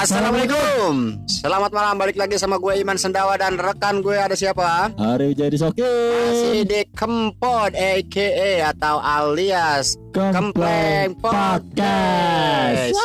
[0.00, 1.20] Assalamualaikum.
[1.28, 4.96] Selamat malam balik lagi sama gue Iman Sendawa dan rekan gue ada siapa?
[4.96, 12.96] Hari jadi soki Masih di Kempod aka atau alias Kempleng Podcast.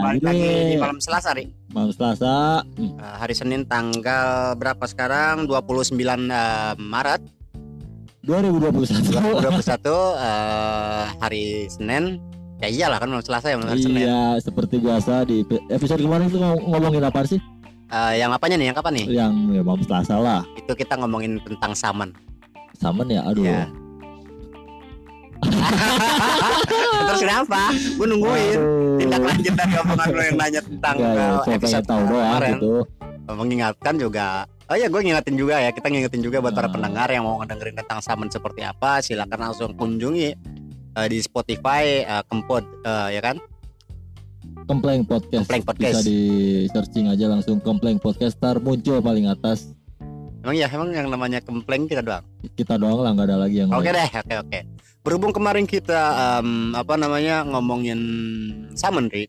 [0.00, 1.52] Balik lagi di malam Selasa, Ri.
[1.68, 5.44] Malam Selasa Hmm, Uh, hari Senin tanggal berapa sekarang?
[5.44, 7.20] 29 uh, Maret
[8.24, 12.29] 2021 2021 uh, hari Senin.
[12.60, 14.04] Ya iyalah kan malam Selasa ya malam Senin.
[14.04, 17.40] Iya seperti biasa di episode kemarin itu ngom- ngomongin apa sih?
[17.88, 18.68] Uh, yang apanya nih?
[18.68, 19.06] Yang kapan nih?
[19.10, 22.12] Yang ya malam Selasa lah Itu kita ngomongin tentang saman.
[22.76, 23.64] Saman ya aduh Iya.
[27.02, 27.72] Terus kenapa?
[27.72, 28.54] Gue nungguin.
[28.54, 28.98] Aduh.
[29.00, 32.52] Tindak lanjut dari omongan lo yang nanya tentang Enggak, ya, uh, episode tahu doang kemarin.
[32.54, 32.74] gitu
[33.26, 34.28] Mengingatkan juga.
[34.66, 35.70] Oh iya, gue ngingetin juga ya.
[35.70, 36.72] Kita ngingetin juga buat para Ah.
[36.72, 39.00] pendengar yang mau ngedengerin tentang saman seperti apa.
[39.00, 40.36] Silakan langsung kunjungi
[40.96, 43.36] uh, di Spotify uh, Kempod, uh, ya kan?
[44.70, 46.02] Kempleng Podcast Kempleng Podcast.
[46.02, 46.20] Bisa di
[46.70, 49.74] searching aja langsung Kempleng Podcast Ntar muncul paling atas
[50.40, 52.24] Emang ya, emang yang namanya Kempleng kita doang.
[52.56, 54.00] Kita doang lah nggak ada lagi yang Oke lain.
[54.00, 54.60] deh, oke oke.
[55.04, 56.00] Berhubung kemarin kita
[56.40, 58.00] em, apa namanya ngomongin
[58.72, 59.28] summon, Ri.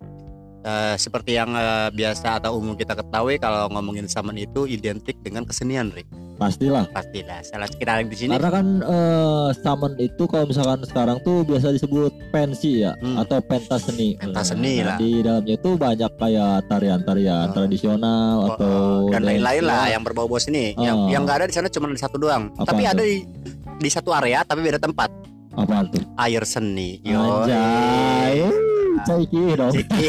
[0.62, 5.44] Eh, seperti yang eh, biasa atau umum kita ketahui kalau ngomongin summon itu identik dengan
[5.44, 6.08] kesenian, Ri.
[6.42, 7.46] Pastilah Pastilah.
[7.46, 8.34] Salah kita di sini.
[8.34, 13.22] Karena kan eh, summon itu kalau misalkan sekarang tuh biasa disebut pensi ya Hmm.
[13.22, 14.18] atau pentas seni.
[14.18, 14.98] Pentas seni Nah, lah.
[14.98, 17.54] Di dalamnya itu banyak kayak tarian-tarian Oh.
[17.54, 18.74] tradisional Oh, atau
[19.06, 19.94] oh, dan lain-lain lah ya.
[19.94, 20.74] yang berbau-bau seni.
[20.74, 20.82] Oh.
[20.82, 22.50] Yang yang nggak ada di sana cuma ada satu doang.
[22.58, 22.90] Apa tapi tuh?
[22.90, 23.18] ada di
[23.78, 25.14] di satu area tapi beda tempat.
[25.54, 26.02] Apa tuh?
[26.18, 26.98] Air seni.
[27.06, 27.22] Yo.
[27.46, 28.71] Anjay.
[29.06, 29.72] Ciki dong.
[29.74, 30.06] Ciki,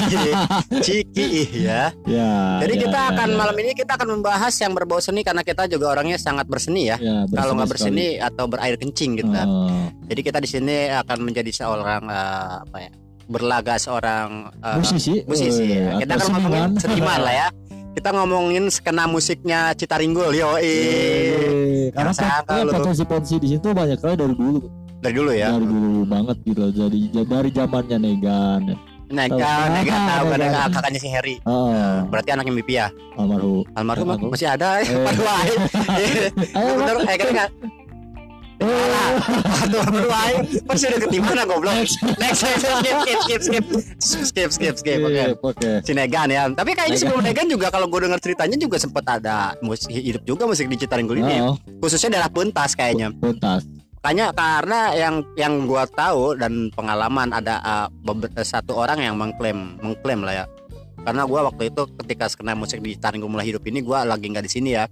[0.85, 1.29] ciki
[1.65, 1.93] ya.
[2.05, 2.61] Ya.
[2.65, 3.37] Jadi ya, kita ya, akan ya.
[3.39, 6.97] malam ini kita akan membahas yang berbau seni karena kita juga orangnya sangat berseni ya.
[7.01, 9.31] Ya, Kalau nggak berseni berseni atau berair kencing gitu.
[9.31, 9.47] kan.
[9.49, 9.87] Oh.
[10.09, 12.91] Jadi kita di sini akan menjadi seorang eh, apa ya?
[13.31, 15.15] Berlaga seorang eh, musisi.
[15.25, 15.65] musisi.
[15.69, 16.01] Eh, ya.
[16.03, 17.21] Kita akan ngomongin seniman.
[17.23, 17.49] lah ya.
[17.93, 24.33] Kita ngomongin skena musiknya Citaringgul, yo Eh, Karena kan potensi-potensi di situ banyak kali dari
[24.33, 24.65] dulu,
[25.03, 25.49] dari dulu ya.
[25.51, 26.65] dari dulu banget gitu.
[26.71, 28.63] Jadi dari zamannya Negan.
[29.13, 29.77] Nega, Tahu.
[29.77, 30.49] nega tahu kan Nega.
[30.49, 31.37] nega kakaknya si Harry.
[31.45, 31.69] Oh,
[32.09, 32.89] Berarti anaknya Mimpi ya.
[33.13, 33.61] almarhum.
[33.77, 34.31] Almarhum Almarhum.
[34.33, 34.81] masih ada.
[34.81, 34.89] Eh.
[36.57, 37.51] Ayo, Bener, eh kan enggak.
[38.63, 40.33] Aduh, ay.
[40.65, 41.75] Pasti udah ketimana goblok.
[41.77, 43.65] Next, next, skip, skip, skip, skip,
[44.23, 45.13] skip, skip, skip, oke.
[45.13, 45.71] Oke, oke.
[45.83, 46.47] Si Negan ya.
[46.49, 47.03] Tapi kayaknya Negan.
[47.05, 50.79] sebelum Negan juga kalau gue dengar ceritanya juga sempat ada musik hidup juga musik di
[50.79, 51.37] Citaringgul ini.
[51.43, 53.11] Oh, Khususnya daerah Pentas kayaknya.
[53.13, 53.67] tuntas.
[54.03, 60.27] Makanya karena yang yang gua tahu dan pengalaman ada uh, satu orang yang mengklaim mengklaim
[60.27, 60.45] lah ya.
[61.07, 64.43] Karena gua waktu itu ketika skena musik di Citaringgul mulai hidup ini gua lagi nggak
[64.43, 64.91] di sini ya.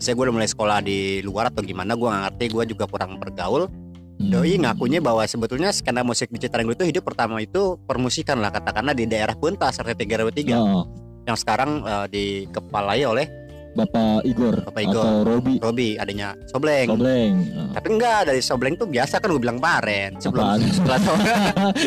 [0.00, 3.22] Saya gue udah mulai sekolah di luar atau gimana gua nggak ngerti gua juga kurang
[3.22, 3.70] bergaul.
[4.18, 4.30] Hmm.
[4.34, 8.98] Doi ngakunya bahwa sebetulnya skena musik di Citaringgul itu hidup pertama itu permusikan lah katakanlah
[8.98, 10.90] di daerah Puntas RT 3 RW 3 Oh,
[11.22, 13.30] yang sekarang uh, dikepalai oleh
[13.72, 14.98] Bapak Igor Bapak Igor.
[14.98, 16.88] atau Robi Robi adanya Sobleng.
[16.88, 17.32] Sobleng.
[17.52, 17.70] Oh.
[17.72, 20.60] Tapi enggak dari Sobleng tuh biasa kan gue bilang kemarin sebelum Apaan?
[20.74, 20.98] setelah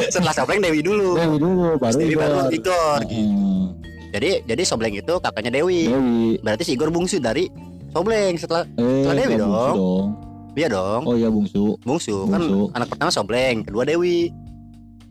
[0.08, 1.14] setelah Sobleng Dewi dulu.
[1.14, 2.52] Dewi dulu baru Dewi baru Igor.
[2.52, 3.00] Igor.
[3.04, 3.66] Oh,
[4.12, 5.86] Jadi jadi Sobleng itu kakaknya Dewi.
[5.86, 6.40] Dewi.
[6.40, 7.52] Berarti si Igor bungsu dari
[7.90, 10.08] Sobleng setelah Eh, Setelah Dewi kok bungsu dong.
[10.54, 11.64] dia dong Oh iya bungsu.
[11.82, 12.70] bungsu, bungsu.
[12.70, 14.30] kan anak pertama Sobleng, kedua Dewi,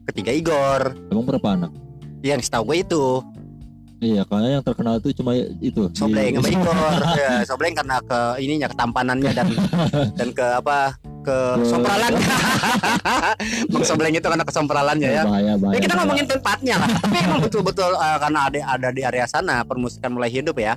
[0.04, 0.94] ketiga Igor.
[1.08, 1.70] Emang berapa anak?
[2.20, 3.04] Yang setahu gue itu
[4.02, 5.82] Iya, karena yang terkenal itu cuma itu.
[5.94, 6.74] Sobleng sama Igor.
[7.22, 9.48] ya, Sobleng karena ke ininya ketampanannya dan
[10.18, 12.10] dan ke apa ke sompralan.
[13.72, 15.22] Bang Sobleng itu karena kesompralannya ya.
[15.22, 15.74] Bahaya, bahaya.
[15.78, 16.02] Ya kita bahaya.
[16.02, 16.90] ngomongin tempatnya lah.
[16.98, 20.74] Tapi emang betul-betul eh, karena ada ada di area sana permusikan mulai hidup ya.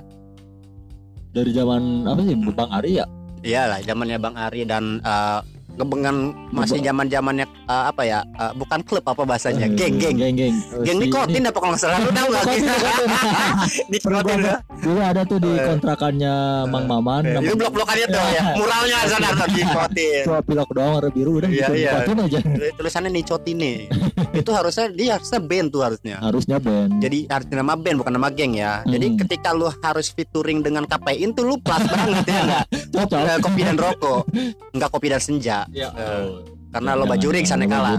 [1.36, 3.04] dari zaman apa sih Bang Ari ya?
[3.44, 5.40] Iyalah zamannya Bang Ari dan eh,
[5.76, 6.16] ngebengan
[6.50, 8.20] masih zaman zamannya apa ya?
[8.24, 9.66] eh, bukan klub apa bahasanya?
[9.66, 10.16] Eh, Geng geng.
[10.16, 10.54] Geng geng.
[10.82, 12.44] Geng nikotin apa kalau nggak salah lu tahu nggak?
[13.92, 14.38] Nikotin.
[14.76, 15.64] Dulu ada tuh di Eh.
[15.66, 16.34] kontrakannya
[16.66, 17.22] Mang Maman.
[17.26, 18.42] Eh, Itu blok-blokannya tuh ya.
[18.58, 20.22] Muralnya sana tuh nikotin.
[20.24, 21.90] Cuma pilok doang warna biru udah Iya, gitu iya.
[22.02, 22.40] aja.
[22.74, 23.88] Tulisannya nicotine.
[24.32, 26.16] itu harusnya dia harusnya band tuh harusnya.
[26.20, 27.00] Harusnya band.
[27.00, 28.84] Jadi arti nama band bukan nama geng ya.
[28.84, 29.18] Jadi Hmm.
[29.18, 32.62] ketika lu harus featuring dengan KPIN tuh lu plus banget ya.
[32.96, 34.24] Eh, kopi dan rokok
[34.72, 35.90] enggak kopi dan senja Ya.
[35.94, 37.96] Eh, karena lo bajuring sana kala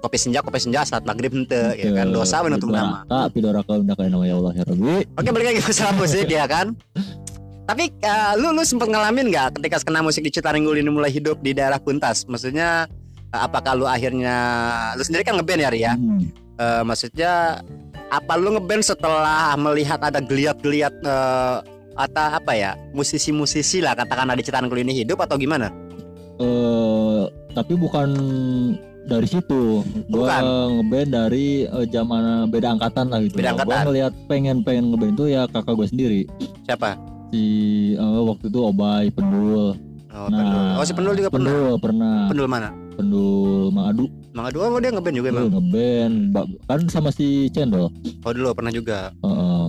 [0.00, 2.06] kopi senja kopi senja saat maghrib hente ya kan.
[2.12, 3.02] Dosa menutup nama.
[3.08, 4.94] Kak, pidoraka undaka nama ya Allah ya Rabbi.
[5.18, 6.66] oke balik lagi ke masalah musik ya kan.
[7.64, 11.40] Tapi eh, lu lu sempat ngalamin nggak ketika skena musik di Citaringgul ini mulai hidup
[11.40, 12.84] di daerah Puntas maksudnya
[13.32, 14.36] eh, apakah lu akhirnya
[15.00, 15.92] lu sendiri kan ngeband ya Ri ya?
[15.96, 16.28] Hmm.
[16.60, 17.64] Eh, maksudnya
[18.12, 21.56] apa lu ngeband setelah melihat ada geliat-geliat eh,
[21.94, 25.72] atau apa ya musisi-musisi lah katakanlah di Citaringgul ini hidup atau gimana
[26.36, 28.08] Eh, tapi bukan
[29.04, 33.82] dari situ gua ngeband dari eh, zaman beda angkatan lah gitu Beda gua angkatan.
[33.86, 36.20] ngeliat pengen pengen ngeband tuh ya kakak gue sendiri
[36.64, 36.98] Siapa?
[37.28, 37.42] si
[37.94, 39.78] eh, waktu itu Obay Pendul
[40.10, 40.62] Oh, pendul.
[40.78, 41.50] Oh, si pendul juga pernah.
[41.50, 42.68] Pendul pernah Pendul mana?
[42.94, 45.46] Pendul Mangadu Mangga dua oh, dia ngeband juga Tuh, emang.
[45.52, 47.90] ngeband Ba- kan sama si Cendol
[48.22, 49.10] Oh dulu pernah juga.
[49.20, 49.66] Heeh.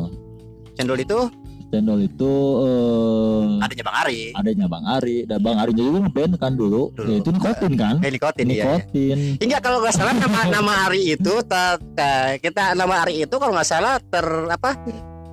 [0.73, 1.17] Cendol itu
[1.65, 2.31] Cendol itu
[2.61, 4.21] eh adanya Bang Ari.
[4.31, 5.17] adanya Bang Ari.
[5.25, 7.09] Dan Bang Ari juga ngeband kan dulu, Dulu.
[7.09, 7.95] Ya, itu nikotin kan?
[7.99, 8.53] Eh nikotin ya.
[8.53, 9.19] nikotin.
[9.41, 13.51] Hingga kalau nggak salah nama nama Ari itu te- te- kita nama Ari itu kalau
[13.51, 14.77] nggak salah ter apa?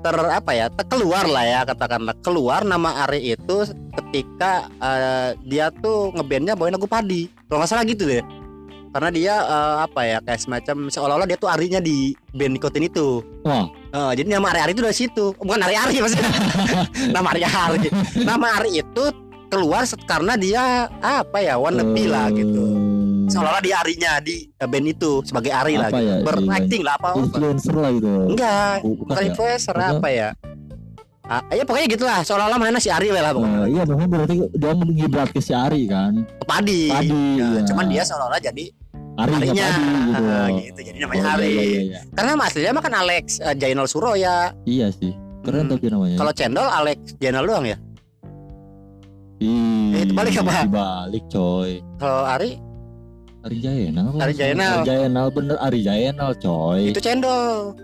[0.02, 0.67] Ter apa ya?
[0.67, 2.17] Ter- keluar lah ya katakanlah.
[2.20, 3.56] Keluar nama Ari itu
[3.93, 7.28] ketika eh, dia tuh ngebandnya bawain lagu padi.
[7.46, 8.25] Kalau nggak salah gitu deh.
[8.93, 13.20] Karena dia eh, apa ya kayak semacam seolah-olah dia tuh Arinya di band nikotin itu.
[13.44, 15.25] Wah Eh, jadi nama Ari Ari itu dari situ.
[15.37, 16.33] Bukan Ari Ari maksudnya.
[17.15, 17.89] Nama Ari Ari.
[18.19, 19.05] Nama Ari itu
[19.47, 20.65] keluar karena dia
[20.97, 22.73] apa ya wannabe lah gitu.
[23.23, 26.09] Seolah-olah dia Arinya di eh, band itu sebagai Ari lah Apa gitu.
[26.09, 28.09] ya, beracting lah apa influencer lah gitu.
[28.29, 28.75] Enggak.
[28.81, 29.29] Bu- bukan ya?
[29.29, 29.93] influencer Bukan.
[29.95, 30.29] apa ya.
[31.23, 32.19] Ah, ya pokoknya gitulah.
[32.25, 33.61] Seolah-olah mana si Ari lah pokoknya.
[33.62, 36.25] Eh, iya memang berarti dia mengibrat ke si Ari kan.
[36.43, 37.61] Padi, Padi, Ya, iya.
[37.62, 38.65] cuman dia seolah-olah jadi
[39.12, 40.81] Arinya Arinya, Padi gitu ah, gitu.
[40.82, 41.47] Jadi namanya Oh, iya, Ari.
[41.47, 42.00] iya, iya, iya.
[42.12, 45.12] karena aslinya mah kan Alex eh, Jainal Suroya Iya sih
[45.43, 45.73] keren Hmm.
[45.73, 47.76] tapi namanya kalau Cendol Alex Jainal doang ya
[49.38, 50.64] Ih, Eh, itu balik apa?
[50.64, 52.56] Dibalik coy kalau Ari
[53.43, 54.32] Ari Jayenal Ari.
[54.32, 54.73] Jayenal.
[54.73, 57.75] Ari Jayenal bener Ari Jayenal coy itu Cendol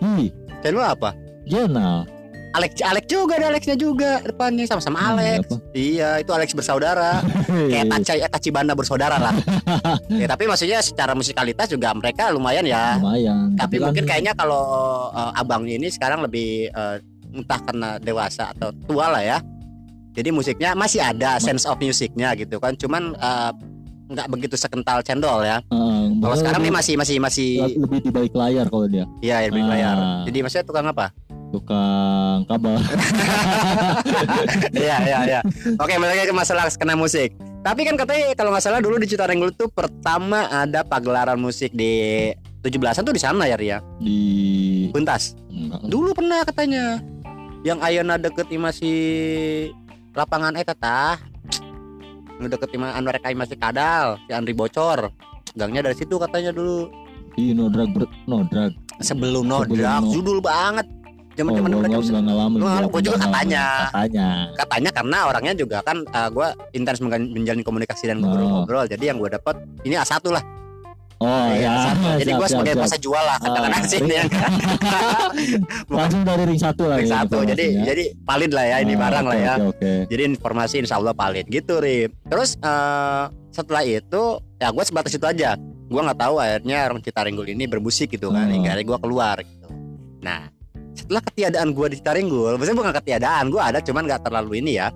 [0.00, 1.12] Ih Cendol apa
[1.44, 2.08] Jayenal
[2.50, 8.12] Alex Alex juga ada Alexnya juga depannya sama-sama Alex iya itu Alex bersaudara kayak Tachi
[8.16, 9.34] eh, Tachibana bersaudara lah.
[10.20, 12.96] ya, tapi maksudnya secara musikalitas juga mereka lumayan ya.
[12.96, 14.64] lumayan Tapi kan- mungkin kayaknya kalau
[15.10, 16.96] eh, abang ini sekarang lebih eh,
[17.30, 19.38] entah karena dewasa atau tua lah ya.
[20.10, 22.74] Jadi musiknya masih ada sense of musiknya gitu kan.
[22.74, 23.50] Cuman eh,
[24.10, 25.62] nggak begitu sekental cendol ya.
[25.64, 27.48] Eh, Kalau sekarang nih lebih- masih masih masih
[27.78, 29.70] lebih di balik layar kalau dia ya lebih Ah.
[29.70, 29.96] layar.
[30.26, 31.14] Jadi maksudnya tukang apa?
[31.50, 32.78] Tukang kabel
[34.70, 35.40] Iya iya iya.
[35.76, 37.34] Oke, balik ke masalah skena musik.
[37.60, 42.32] Tapi kan katanya kalau nggak salah dulu di Citarenggul tuh pertama ada pagelaran musik di
[42.64, 43.78] 17-an tuh di sana ya Ria.
[44.00, 45.36] di Buntas.
[45.52, 46.84] enggak Dulu pernah katanya.
[47.60, 48.92] Yang Ayana deket ima si
[50.16, 51.20] lapangan eh tah.
[52.40, 55.12] Nu deket ima Anwar Kai masih kadal, si Andri bocor.
[55.52, 56.88] Gangnya dari situ katanya dulu.
[57.30, 60.12] di no drag ber, no drag Sebelum No Sebelum Drag, No.
[60.12, 60.86] judul banget.
[61.30, 63.64] Oh, Zaman-zaman gua mereka nggak ngalamin gua juga katanya.
[63.88, 64.28] katanya.
[64.54, 68.28] Katanya karena orangnya juga kan gue intens menjalin komunikasi dan Oh.
[68.28, 68.84] ngobrol-ngobrol.
[68.86, 70.44] Jadi yang gue dapat ini A1 lah.
[71.20, 71.72] Oh Iya, ya.
[71.92, 72.16] A1.
[72.20, 72.82] jadi gue sebagai siap.
[72.82, 74.52] masa jual lah katakan Ah, sini ya kan?
[75.92, 78.98] Langsung dari ring satu lah Ring ya, satu jadi jadi valid lah ya ini Ah,
[78.98, 79.54] barang lah oke, ya.
[79.54, 79.92] oke, oke.
[80.08, 82.10] jadi informasi insya Allah valid gitu Rip.
[82.24, 84.22] Terus eh, setelah itu
[84.56, 85.60] ya gue sebatas itu aja.
[85.90, 88.52] Gue nggak tahu akhirnya orang Citaringgul ini bermusik gitu kan Oh.
[88.52, 89.68] hingga gue keluar gitu.
[90.20, 90.48] Nah
[90.92, 94.88] setelah ketiadaan gue di Citaringgul maksudnya bukan ketiadaan gue ada cuman nggak terlalu ini ya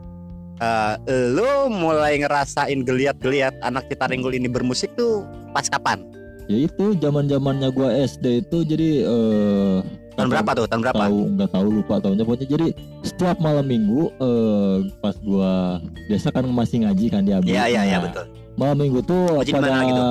[0.55, 0.95] Eh,
[1.35, 5.99] lu mulai ngerasain geliat-geliat anak Citaringgul ini bermusik tuh pas kapan?
[6.45, 9.79] ya itu zaman zamannya gua SD itu jadi eh
[10.15, 10.71] Tahun berapa tuh?
[10.71, 11.03] Tahun berapa?
[11.03, 12.67] tahu nggak tahu lupa tahunnya pokoknya jadi
[13.03, 17.83] setiap malam minggu eh pas gua biasa kan masih ngaji kan di Abi Iya iya
[17.83, 18.25] iya Nah, betul.
[18.55, 20.03] malam minggu tuh Ngaji di pada mana gitu?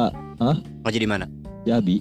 [0.84, 1.26] Ngaji di mana?
[1.64, 1.96] di Abi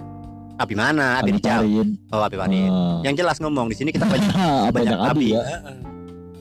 [0.55, 1.17] Abi mana?
[1.17, 1.33] Abi.
[1.35, 1.97] Parin.
[2.09, 2.69] Oh Abi Parin.
[2.69, 4.29] Eh, Yang jelas ngomong di sini kita banyak
[4.75, 5.41] banyak, Abi ya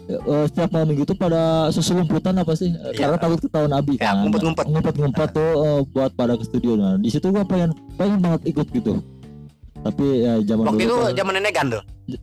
[0.04, 1.40] Eh, setiap malam minggu tuh pada
[1.71, 2.92] susulumputan apa sih Iya.
[2.92, 4.66] karena takut ketahuan Abi Ya, kan ngumpet-ngumpet.
[4.66, 8.66] ngumpet-ngumpet tuh eh, buat pada ke studio nah di situ gua pengen pengen banget ikut
[8.69, 9.00] gitu
[9.81, 11.81] tapi ya zaman Waktu itu dulu zaman nenek gandel.
[12.07, 12.19] eh,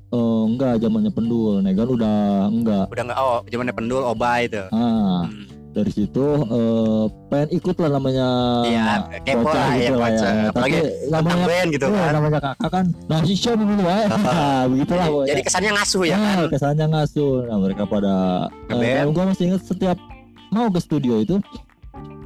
[0.46, 2.16] enggak zamannya pendul Negan udah
[2.48, 4.62] enggak Udah nggak oh zamannya pendul obay itu.
[4.70, 5.44] ah Hmm.
[5.70, 8.28] Dari situ eh, pengen ikut lah namanya
[8.64, 8.86] Iya,
[9.22, 10.28] kepo bocah lah ya gitu lah baca.
[10.28, 10.44] ya.
[10.50, 12.12] Apalagi namanya band gitu eh, kan.
[12.12, 13.98] namanya kakak kan nah si Sean ini ya
[14.66, 16.48] begitulah Jadi, jadi kesannya ngasuh ya Ah, kan.
[16.50, 18.14] kesannya ngasuh nah mereka pada
[18.66, 18.84] Ngeband.
[18.84, 19.98] eh, gue masih ingat setiap
[20.50, 21.36] mau ke studio itu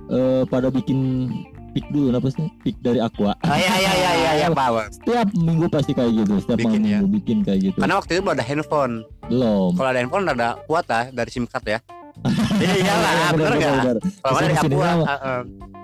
[0.10, 1.28] eh pada bikin
[1.72, 4.70] pick dulu apa sih pick dari Aqua Ah, iya iya iya iya iya Pak.
[4.96, 6.88] setiap minggu pasti kayak gitu setiap Bikin ya.
[6.96, 8.94] minggu bikin kayak gitu Karena waktu itu belum ada handphone.
[9.26, 11.80] belum Kalau ada handphone ada kuat lah dari SIM card ya.
[12.64, 13.96] Iya iyalah, Iya, bener bener, nggak?
[14.22, 15.42] Kalau dari heeh.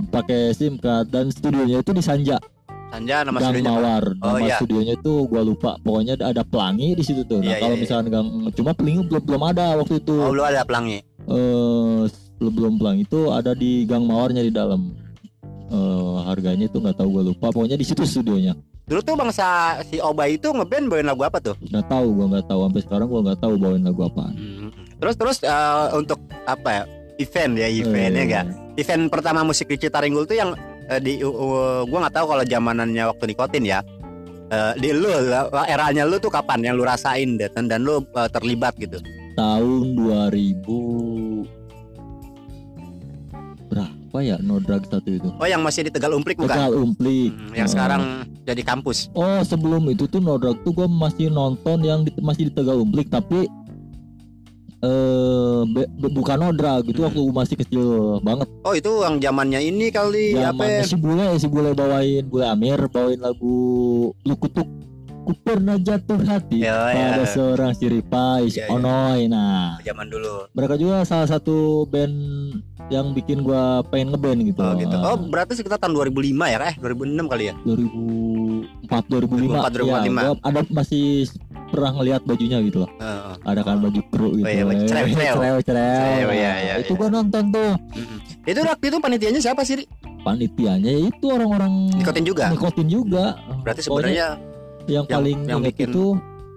[0.07, 2.37] pakai SIM card dan studionya itu di Sanja.
[2.89, 3.81] Sanja nama Gang studionya apa?
[3.81, 4.03] Mawar.
[4.17, 4.57] Oh, nama iya.
[4.57, 5.71] studionya itu gua lupa.
[5.79, 7.37] Pokoknya ada- pelangi di situ tuh.
[7.37, 10.15] Nah Iya, kalau iya, misalkan gang cuma pelangi belum belum ada waktu itu.
[10.15, 10.97] Oh belum ada pelangi.
[11.29, 12.01] eh
[12.39, 14.95] belum pelangi itu ada di Gang Mawarnya di dalam.
[15.69, 17.53] Eh harganya itu nggak tahu gue lupa.
[17.53, 18.57] Pokoknya di situ studionya.
[18.89, 21.53] Dulu tuh bangsa si Obay itu ngeband bawain lagu apa tuh?
[21.61, 22.59] nggak tahu gue nggak tahu.
[22.65, 24.33] Sampai sekarang gue nggak tahu bawain lagu apaan
[24.99, 25.53] Terus terus eh,
[25.93, 26.83] untuk apa ya?
[27.17, 28.45] Event ya, event ya Eh, enggak?
[28.77, 32.43] Event pertama musik di Citaringgul tuh yang eh, di uh, uh, gua nggak tahu kalau
[32.43, 33.79] zamanannya waktu nikotin ya.
[34.47, 35.07] Eh, di lu
[35.63, 38.99] eranya lu tuh kapan yang lu rasain deh dan, dan lu eh, terlibat gitu.
[39.35, 40.67] tahun 2000
[43.69, 46.51] berapa ya no drug satu itu Oh, yang masih di Tegal Umplik bukan?
[46.51, 48.01] Tegal Umplik Hmm, yang Eh, sekarang
[48.41, 49.13] jadi kampus.
[49.13, 52.81] oh sebelum itu tuh no drug tuh gue masih nonton yang di- masih di Tegal
[52.81, 53.45] Umplik tapi
[54.79, 57.07] eh be- bukan no drug itu Hmm.
[57.09, 57.83] waktu masih kecil
[58.19, 60.63] banget Oh, itu yang zamannya ini kali apa?
[60.63, 60.83] Ya?
[60.83, 63.55] si bule si bule bawain bule Amir bawain lagu
[64.15, 64.33] lu
[65.29, 67.07] kutuk ku pernah jatuh hati Ya, ya.
[67.11, 68.73] pada seorang siripais Ya, ya.
[68.73, 70.49] onoy nah Zaman dulu.
[70.51, 72.13] mereka juga salah satu band
[72.89, 74.95] yang bikin gua pengen ngeband gitu Oh, gitu.
[74.95, 76.57] Ah, Oh, berarti sekitar tahun 2005 ya?
[76.63, 77.55] Eh, 2006 kali ya?
[77.61, 80.09] 2004 2005 2004, 2005.
[80.17, 81.05] ya, gua ada masih
[81.69, 83.33] pernah ngelihat bajunya gitu loh Heeh.
[83.45, 85.63] ada kan baju kru gitu Oh, iya, baju cerewet, cerewet.
[85.69, 86.97] Cerewet, iya, iya, itu iya.
[86.97, 88.17] gua nonton tuh Mm-mm.
[88.41, 89.85] Itu waktu itu panitianya siapa sih?
[90.19, 92.49] Panitianya itu orang-orang Nikotin juga.
[92.49, 94.27] nikotin juga Berarti sebenarnya
[94.89, 96.05] yang, yang- paling yang bikin itu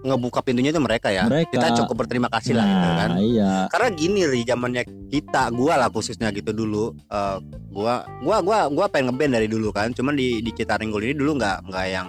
[0.03, 1.23] ngebuka pintunya itu mereka ya.
[1.31, 1.55] Mereka.
[1.55, 3.09] Kita cukup berterima kasih lah gitu kan.
[3.15, 6.91] nah, iya Karena gini ri zamannya kita, gua lah khususnya gitu dulu.
[7.07, 7.37] eh,
[7.71, 9.95] gua gua gua gua pengen ngeband dari dulu kan.
[9.95, 12.07] Cuman di di Citaringgul ini dulu nggak nggak yang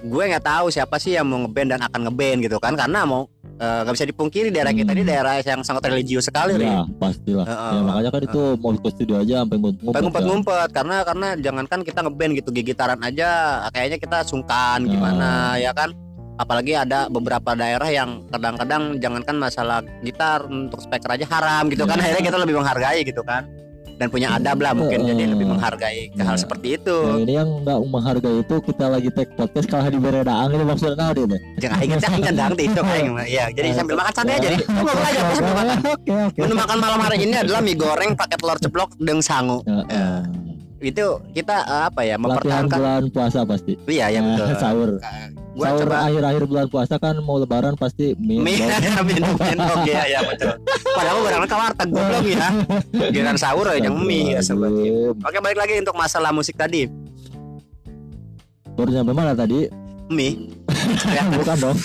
[0.00, 3.28] gue nggak tahu siapa sih yang mau ngeband dan akan ngeband gitu kan karena mau
[3.60, 5.10] eh, nggak bisa dipungkiri daerah kita ini Hmm.
[5.10, 7.44] daerah yang sangat religius sekali ya pastilah.
[7.44, 7.70] Heeh.
[7.70, 11.78] ya makanya kan itu mau ke studio aja sampai ngumpet Sampai ngumpet-ngumpet karena karena jangankan
[11.82, 13.28] kita ngeband gitu gigitaran aja
[13.70, 15.92] kayaknya kita sungkan gimana ya kan?
[16.36, 22.00] Apalagi ada beberapa daerah yang kadang-kadang jangankan masalah gitar untuk speaker aja haram gitu kan
[22.00, 22.08] Ya.
[22.08, 23.44] akhirnya kita lebih menghargai gitu kan
[24.00, 25.12] dan punya adab lah mungkin Heeh.
[25.12, 26.40] jadi lebih menghargai ke hal Ya.
[26.40, 30.48] seperti itu Nah, ini yang nggak menghargai itu kita lagi take podcast kalah di beredaan
[30.48, 31.40] ini maksudnya nah dia deh.
[31.60, 32.80] jangan aing teh aing kan itu
[33.28, 36.38] ya jadi sambil makan santai aja nih ngobrol aja sambil makan Oke oke.
[36.40, 40.16] menu makan malam hari ini adalah mie goreng pakai telur ceplok dengan sangu Heeh.
[40.80, 43.76] itu kita eh, apa ya mempertahankan bulan puasa pasti.
[43.84, 44.90] iya ya betul Nah, sahur.
[45.60, 48.40] Gua Sahur coba akhir-akhir bulan puasa kan mau lebaran pasti mie.
[48.40, 48.64] Mie,
[49.04, 50.56] minum minum ya ya betul.
[50.96, 52.48] Padahal barangnya ke warteg goblok ya.
[53.12, 54.40] Giliran sahur ya yang mie ya.
[54.40, 55.20] Astagfirullahaladzim.
[55.20, 56.88] Oke balik lagi untuk masalah musik tadi.
[58.72, 59.68] Baru nyampe mana tadi?
[60.08, 60.48] Mie.
[61.12, 61.76] ya, Bukan dong.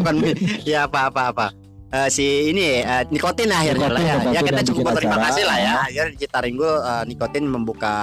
[0.00, 0.34] bukan mie.
[0.64, 1.46] Ya apa apa apa.
[1.88, 4.16] Eh, si ini eh, nikotin akhirnya lah Nikotin, ya.
[4.16, 5.74] Ya nikotin kita cukup berterima kasih lah ya.
[5.84, 7.94] Akhirnya di Citaringgo eh, nikotin membuka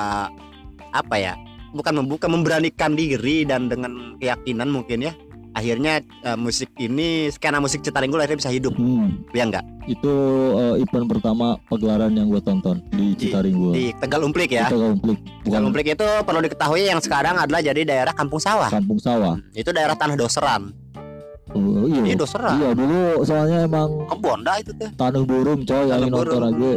[0.93, 1.33] apa ya?
[1.75, 5.13] Bukan membuka memberanikan diri dan dengan keyakinan mungkin ya.
[5.51, 8.75] Akhirnya eh, musik ini skena musik Citaringgo akhirnya bisa hidup.
[8.75, 9.63] Hmm, Ya enggak?
[9.85, 10.11] itu
[10.57, 13.71] eh, event pertama pagelaran yang gue tonton di Di- Citaringgo.
[13.71, 14.65] Di Tegal Umplik ya.
[14.65, 18.67] Itu konflik Tegal bukan Umplik itu perlu diketahui yang sekarang adalah jadi daerah kampung sawah.
[18.67, 19.35] kampung sawah.
[19.51, 20.71] Itu daerah tanah doseran.
[21.51, 22.15] Oh, Ini iya.
[22.17, 22.57] doseran.
[22.57, 24.89] Iya dulu soalnya emang Kebon dah itu teh.
[24.91, 26.71] tanah burung coy yang nonton aja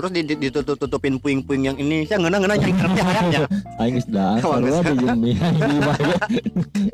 [0.00, 2.08] Terus di- di- ditutup-tutupin puing-puing yang ini.
[2.08, 3.38] Ya ngena-ngena yang ngerti hayatnya.
[3.84, 4.40] aing geus dah
[4.96, 6.40] di mie ge.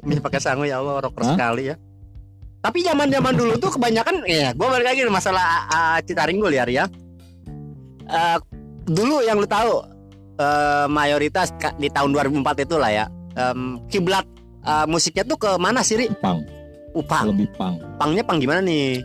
[0.03, 1.79] Mie pakai sangu ya Allah rocker sekali ya.
[2.59, 6.85] Tapi zaman-zaman dulu tuh kebanyakan ya gua balik lagi masalah uh, Citaringgul ya Ria.
[8.07, 8.39] Eh,
[8.87, 9.83] dulu yang lu tahu
[10.39, 13.07] eh, mayoritas di tahun 2004 itu lah ya.
[13.37, 14.27] em, kiblat
[14.63, 16.07] eh, musiknya tuh ke mana sih Ri?
[16.19, 16.43] pang
[16.91, 17.29] Upang.
[17.29, 18.99] lebih pang Pangnya pang gimana nih?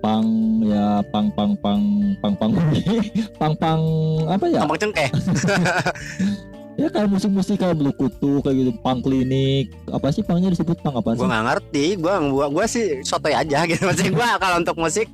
[0.00, 0.26] Pang
[0.62, 1.82] ya pang pang pang
[2.20, 2.52] pang pang
[3.40, 3.82] pang pang
[4.28, 5.08] apa ya Gampang cengkeh.
[6.80, 10.92] ya kayak musik-musik kayak Blue Kutu kayak gitu pang klinik apa sih pangnya disebut pang
[10.96, 11.84] apa Gua sih nggak ngerti.
[11.96, 13.82] Gua gua gua sih sotoy aja gitu.
[13.88, 15.08] Maksudnya gua kalau untuk musik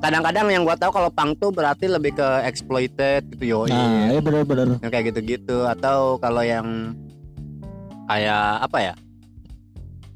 [0.00, 3.60] kadang-kadang yang gua tahu kalau pang tuh berarti lebih ke exploited gitu yo.
[3.70, 6.96] nah ya benar-benar Yang kayak gitu-gitu atau kalau yang
[8.08, 8.94] kayak apa ya?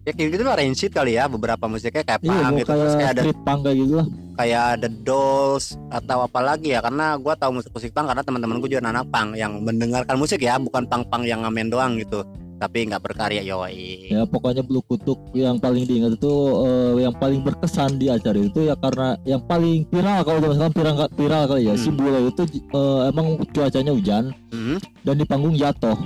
[0.06, 2.94] Ya kayak gitu lah rancid kali ya beberapa musiknya kayak iya pang mau gitu terus
[2.94, 7.18] kayak kayak ada pang kayak gitu lah kayak The Dolls atau apa lagi ya karena
[7.18, 10.86] gua tahu musik-musik pang karena teman-teman gue juga anak pang yang mendengarkan musik ya bukan
[10.86, 12.22] pang-pang yang ngamen doang gitu
[12.56, 17.44] tapi nggak berkarya yoi ya pokoknya Blue Kutuk yang paling diingat itu eh, yang paling
[17.44, 21.74] berkesan di acara itu ya karena yang paling viral kalau sekarang viral viral kali ya
[21.74, 21.98] si Hmm.
[21.98, 24.78] bule itu eh, emang cuacanya hujan Hmm.
[25.02, 25.98] dan di panggung jatuh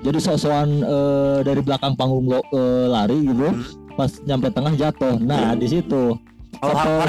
[0.00, 3.64] jadi sok-sokan eh, dari belakang panggung lo, eh, lari gitu Hmm.
[3.94, 5.18] pas nyampe tengah jatuh.
[5.18, 6.14] Nah di situ.
[6.58, 7.06] Oh, ah,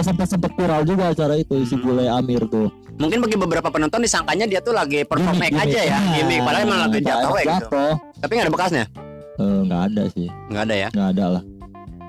[0.00, 1.82] sampai sempat viral juga acara itu si Hmm.
[1.82, 2.68] bule Amir tuh.
[2.92, 6.12] Mungkin bagi beberapa penonton disangkanya dia tuh lagi perform Gimik, aja ya gimik.
[6.14, 6.40] gimmick.
[6.42, 7.84] Padahal emang lagi Nah, jatuh ya gitu.
[8.20, 8.84] tapi nggak ada bekasnya?
[9.34, 10.28] Eh, nggak ada sih.
[10.46, 10.88] Nggak ada ya?
[10.92, 11.42] Nggak ada lah.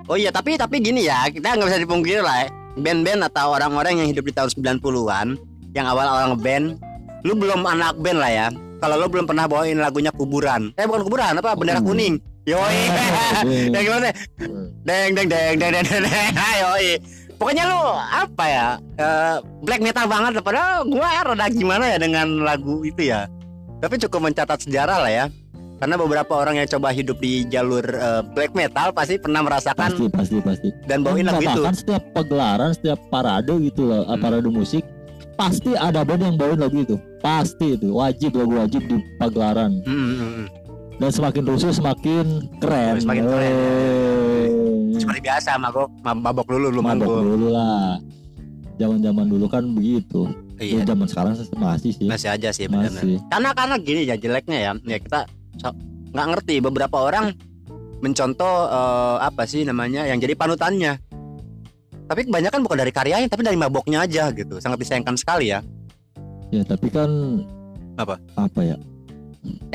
[0.03, 2.49] Oh iya tapi tapi gini ya kita nggak bisa dipungkiri lah ya.
[2.73, 5.37] band-band atau orang-orang yang hidup di tahun 90-an
[5.71, 6.81] yang awal-awal ngeband
[7.21, 8.47] lu belum anak band lah ya
[8.83, 10.75] kalau lu belum pernah bawain lagunya kuburan.
[10.75, 11.55] Eh bukan kuburan apa?
[11.55, 11.87] Bendera Hmm.
[11.87, 12.13] kuning.
[12.43, 12.79] Yoi.
[13.73, 14.11] Ya gimana?
[14.83, 16.33] Deng deng deng deng deng deng deng.
[16.67, 16.99] Yoi.
[17.33, 18.67] Pokoknya lu apa ya?
[18.95, 20.43] Eh, black metal banget.
[20.43, 23.31] Padahal gua rada gimana ya dengan lagu itu ya.
[23.79, 25.25] Tapi cukup mencatat sejarah lah ya.
[25.73, 30.07] Karena beberapa orang yang coba hidup di jalur eh, black metal pasti pernah merasakan pasti
[30.09, 30.67] pasti pasti.
[30.85, 31.63] dan bawain lagu itu.
[31.73, 34.15] setiap pagelaran setiap parade gitu loh Hmm.
[34.15, 34.83] parade musik
[35.35, 39.95] pasti ada band yang bawain lagu itu pasti itu wajib lagu wajib di pagelaran Hmm,
[39.95, 40.47] hmm, hmm.
[40.93, 42.25] dan semakin rusuh semakin
[42.59, 43.53] keren Semakin keren.
[43.55, 44.47] Wey.
[44.93, 47.23] Seperti biasa mabok mabok dulu belum mabok manggung.
[47.25, 47.97] dulu lah
[48.75, 50.79] zaman zaman dulu kan begitu Iya.
[50.79, 52.87] Ya, zaman sekarang sih masih sih Masih aja sih benar.
[52.87, 54.71] masih Karena karena gini ya jeleknya ya.
[54.85, 55.19] Ya kita
[55.57, 55.75] so-
[56.13, 57.33] nggak ngerti beberapa orang
[57.99, 61.01] mencontoh eh, apa sih namanya yang jadi panutannya.
[62.05, 64.61] Tapi kebanyakan bukan dari karyanya tapi dari maboknya aja gitu.
[64.61, 65.59] Sangat disayangkan sekali ya.
[66.53, 67.09] Ya tapi kan
[67.97, 68.21] Apa?
[68.37, 68.77] apa ya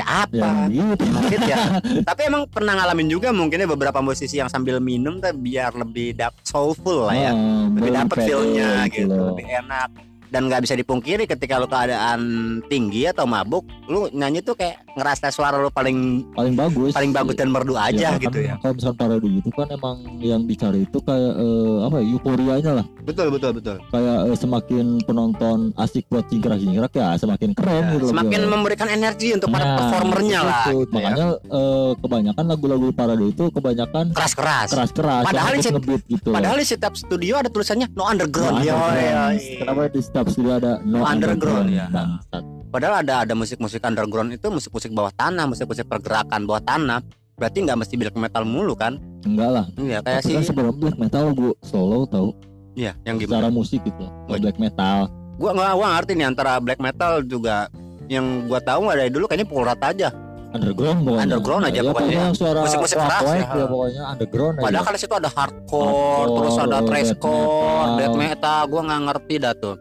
[0.01, 0.33] Ya apa?
[0.33, 1.57] ya gitu Sakit ya.
[2.09, 6.33] Tapi emang pernah ngalamin juga mungkinnya beberapa musisi yang sambil minum tuh biar lebih dap
[6.41, 7.31] soulful lah ya.
[7.37, 10.08] Ah, lebih dapet feelnya gitu, lebih enak.
[10.29, 12.21] Dan nggak bisa dipungkiri ketika lu keadaan
[12.63, 15.97] tinggi atau mabuk, lu nyanyi tuh kayak ngerasa suara lu paling
[16.31, 18.59] paling bagus paling bagus dan merdu aja kan gitu ya.
[18.59, 22.85] kalau misalkan parade gitu kan emang yang dicari itu kayak eh, apa ya euforianya lah
[23.01, 23.77] Betul betul betul.
[23.87, 28.87] kayak eh, semakin penonton asik buat cingkrak-cingkrak ya semakin keren Ya, gitu loh, semakin memberikan
[28.87, 30.63] energi untuk para Nah, performernya lah.
[30.65, 30.73] itu.
[30.75, 30.93] gitu ya.
[30.93, 34.67] makanya eh, kebanyakan lagu-lagu parade itu kebanyakan keras-keras.
[34.69, 35.63] keras-keras Padahal di-
[36.09, 38.57] gitu Padahal di setiap studio ada tulisannya no underground.
[38.57, 38.99] No Yo, underground.
[39.31, 39.57] yo, yo.
[39.57, 41.87] kenapa di setiap studio ada no, No underground, ya.
[41.87, 42.43] Bangsat.
[42.69, 46.99] Padahal ada ada musik-musik underground itu musik-musik bawah tanah, musik-musik pergerakan bawah tanah.
[47.33, 48.99] Berarti nggak mesti black metal mulu kan?
[49.21, 50.33] enggak lah Iya kayak tapi sih.
[50.33, 52.31] kan sebenarnya black metal lagu solo tau
[52.71, 53.35] Iya, yang gimana?
[53.41, 54.05] secara musik gitu.
[54.25, 54.97] Nggak- black metal
[55.35, 57.71] Gua nggak gua ngerti nih antara black metal juga
[58.05, 60.11] yang gua tahu dari dulu kayaknya pukul rata aja.
[60.49, 62.23] underground pokoknya Underground aja ya, pokoknya.
[62.33, 63.45] suara Musik-musik keras ya.
[63.53, 64.63] ya pokoknya underground aja.
[64.65, 67.95] Padahal kan di situ ada hardcore, Hardcore, terus ada death thrashcore, metal.
[67.95, 68.59] death metal.
[68.65, 69.75] Gua nggak ngerti dah tuh.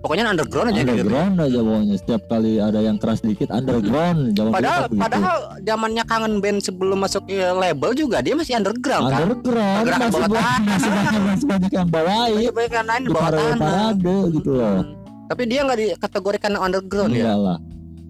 [0.00, 0.92] Pokoknya underground aja gitu.
[0.94, 6.34] underground aja pokoknya setiap kali ada yang keras dikit underground zaman Padahal padahal zamannya kangen
[6.38, 9.20] band sebelum masuk ke label juga dia masih underground kan.
[9.22, 10.64] underground Pergerakan masih bawah banyak tanah.
[10.66, 13.58] masih banyak masih banyak yang bawain Iya banyak yang lain di bawah tanah.
[13.58, 14.88] parade gitu loh Hmm.
[15.28, 17.22] Tapi dia nggak dikategorikan underground ya.
[17.22, 17.58] enggak lah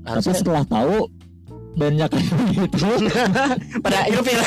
[0.01, 0.97] tapi Harusnya setelah tahu
[1.79, 2.87] bandnya kayak gitu
[3.85, 4.41] pada ilfil.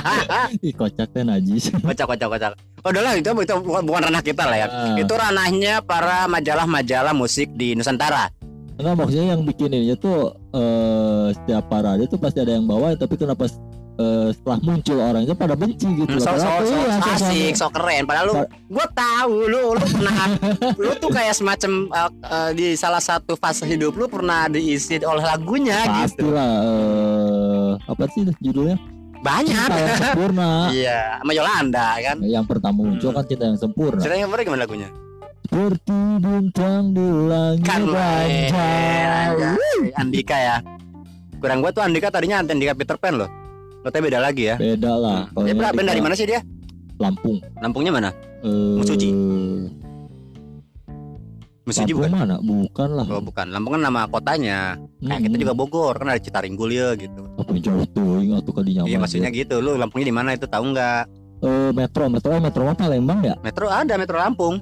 [0.66, 2.52] ih kocak teh najis kocak kocak kocak.
[2.80, 4.66] Oh, udah lah itu itu bukan, bukan ranah kita lah ya.
[4.70, 4.96] Ah.
[4.96, 8.30] Itu ranahnya para majalah-majalah musik di Nusantara.
[8.80, 13.20] Enggak maksudnya yang bikin ininya tuh eh setiap parade tuh pasti ada yang bawa tapi
[13.20, 13.44] kenapa
[14.00, 16.24] eh, setelah muncul orang itu pada benci gitu Hmm, loh.
[16.24, 18.02] so, so, Padahal so, iya, so sosok- asik, so keren.
[18.02, 18.34] Padahal lu,
[18.66, 20.16] gue tahu lu, lu pernah,
[20.80, 25.20] lu tuh kayak semacam uh, uh, di salah satu fase hidup lu pernah diisi oleh
[25.20, 26.24] lagunya gitu.
[26.24, 28.76] pastilah eh apa sih judulnya
[29.20, 29.52] Banyak.
[29.68, 32.16] cinta yang sempurna Iya, sama Yolanda kan.
[32.22, 34.88] yang pertama muncul kan cinta yang sempurna Ceritanya kemarin gimana lagunya?
[35.42, 37.82] seperti bintang di langit Kan.
[39.94, 40.56] Andika ya.
[41.36, 43.30] Kurang gua tuh Andika tadinya Andika Peter Pan loh.
[43.80, 44.56] Katanya beda lagi ya.
[44.56, 45.32] beda lah Hmm.
[45.32, 46.40] kalau Dia band di dari mana sih dia?
[46.96, 48.10] Lampung Lampungnya mana?
[48.40, 49.08] eh Musuji?
[51.62, 52.12] Musuji Lampung bukan?
[52.12, 54.58] mana bukan lah Oh bukan, Lampung kan nama kotanya.
[54.98, 55.42] Kayak kita Hmm.
[55.42, 57.22] juga Bogor, kan ada Citaringgul ya gitu.
[57.32, 60.64] apa jauh tuh ingat tuh kadinya Iya maksudnya gitu, lu Lampungnya di mana itu tahu
[60.70, 61.02] nggak?
[61.40, 64.60] eh metro metro eh, metro apa Palembang ya Metro ada Metro Lampung.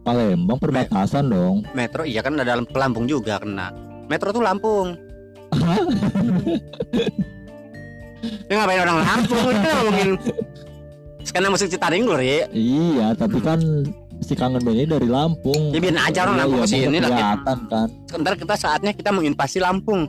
[0.00, 3.68] Palembang perbatasan dong Metro iya kan ada Lampung juga kena.
[4.06, 4.96] Metro tuh Lampung.
[8.24, 9.44] Ini ngapain orang Lampung?
[9.46, 10.10] Ini ngomongin
[11.22, 12.46] skena musik Citaringgul ya.
[12.48, 13.60] Iya, tapi kan
[14.20, 15.70] si kangen ini dari Lampung.
[15.70, 17.10] Ya, biarin aja orang Iya, Lampung iya, ke sini lagi.
[17.10, 17.86] kelihatan kan.
[18.06, 20.08] Sebentar kita saatnya kita menginvasi Lampung.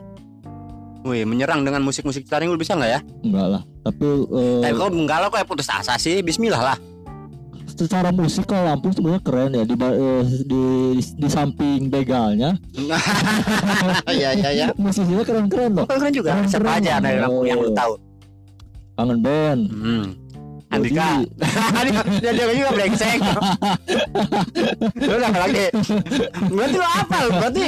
[1.02, 3.00] Wih, menyerang dengan musik-musik Citaringgul bisa nggak ya?
[3.22, 3.62] Enggak lah.
[3.80, 6.78] Tapi eh, Tapi kalau enggak lo kayak putus asa sih, Bismillah lah.
[7.68, 10.64] secara musik kalau Lampung sebenarnya keren ya di, eh, di
[10.96, 12.56] di samping begalnya
[14.08, 14.66] Iya iya iya.
[14.74, 15.84] musiknya keren-keren loh.
[15.84, 16.30] Keren juga.
[16.34, 16.80] Keren, Siapa keren.
[16.80, 17.92] aja dari Lampung yang lu tahu?
[18.96, 19.60] Kangen band.
[19.70, 20.06] Hmm.
[20.66, 21.22] Andika.
[21.70, 21.90] Jadi,
[22.26, 23.22] dia juga brengsek.
[24.98, 25.66] lu udah apa lagi?
[26.50, 27.16] Berarti lu apa?
[27.22, 27.30] lu?
[27.38, 27.62] Berarti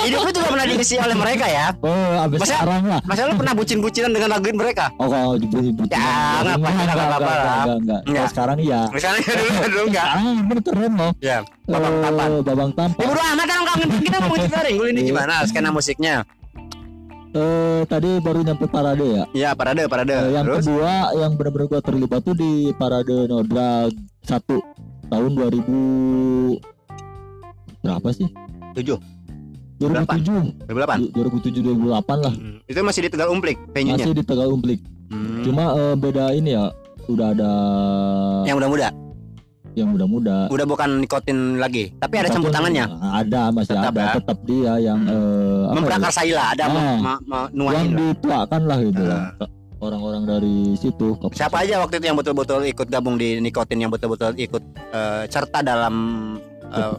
[0.00, 1.68] hidup lu juga pernah diisi oleh mereka ya?
[1.78, 1.92] Oh,
[2.24, 3.00] abis Masa- sekarang lah.
[3.04, 4.88] Masa lu pernah bucin-bucinan dengan laguin mereka?
[4.96, 6.00] Oh, kalau dibeli Ya,
[6.40, 7.64] nggak apa-apa, nggak apa-apa lah.
[7.76, 8.26] Enggak, enggak.
[8.32, 8.80] Sekarang iya.
[8.88, 10.06] Misalnya dulu dulu enggak.
[10.08, 11.12] Sekarang bener keren loh.
[11.20, 12.28] Ya, Babang Eh, Tapan.
[12.40, 13.04] Babang Ya Tampan.
[13.04, 15.08] bro amat kan kangen kita mau Ringgul ini Iya.
[15.12, 16.24] gimana skena musiknya?
[17.32, 19.24] Eh, tadi baru nyampe parade ya.
[19.32, 20.12] Ya parade parade.
[20.12, 23.88] Eh, yang Terus kedua yang benar-benar gua terlibat tuh di Parade Nodra
[24.20, 24.60] 1
[25.08, 26.60] tahun 2000
[27.80, 28.28] berapa sih?
[28.72, 28.96] tujuh
[29.78, 30.64] 2007.
[30.66, 30.98] delapan.
[31.10, 32.32] 2007 2008 lah.
[32.32, 32.60] Hmm.
[32.62, 33.96] Itu masih di Tegal Umplik venue-nya.
[33.98, 34.80] Masih di Tegal Umplik.
[35.08, 35.40] Hmm.
[35.42, 36.68] Cuma eh, beda ini ya.
[37.04, 37.50] Udah ada
[38.44, 38.88] yang muda-muda.
[39.72, 40.46] yang muda-muda.
[40.46, 42.84] Udah bukan nikotin lagi, tapi ada campur tangannya.
[42.92, 44.04] Ada, masih Tetap ada.
[44.04, 44.12] ya?
[44.20, 45.08] Tetap dia yang Hmm.
[45.10, 46.72] eh, apa ya, memprakarsai lah ada Ah.
[46.72, 49.02] me- me- me- yang dituakan lah gitu.
[49.02, 49.08] Ah.
[49.08, 49.48] lah
[49.78, 53.90] orang-orang dari situ ke- siapa aja waktu itu yang betul-betul ikut gabung di nikotin yang
[53.90, 55.94] betul-betul ikut eh, serta dalam
[56.68, 56.94] eh,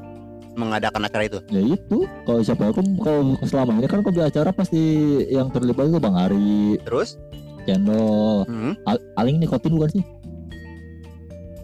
[0.54, 1.40] mengadakan acara itu?
[1.48, 4.82] Ya itu kalau siapa aku kalau selama ini kan kalau di acara pasti
[5.28, 6.78] yang terlibat itu bang Ari.
[6.84, 7.18] Terus?
[7.64, 8.44] Cendol.
[8.46, 10.04] Hmm, Al- Aling nikotin bukan sih?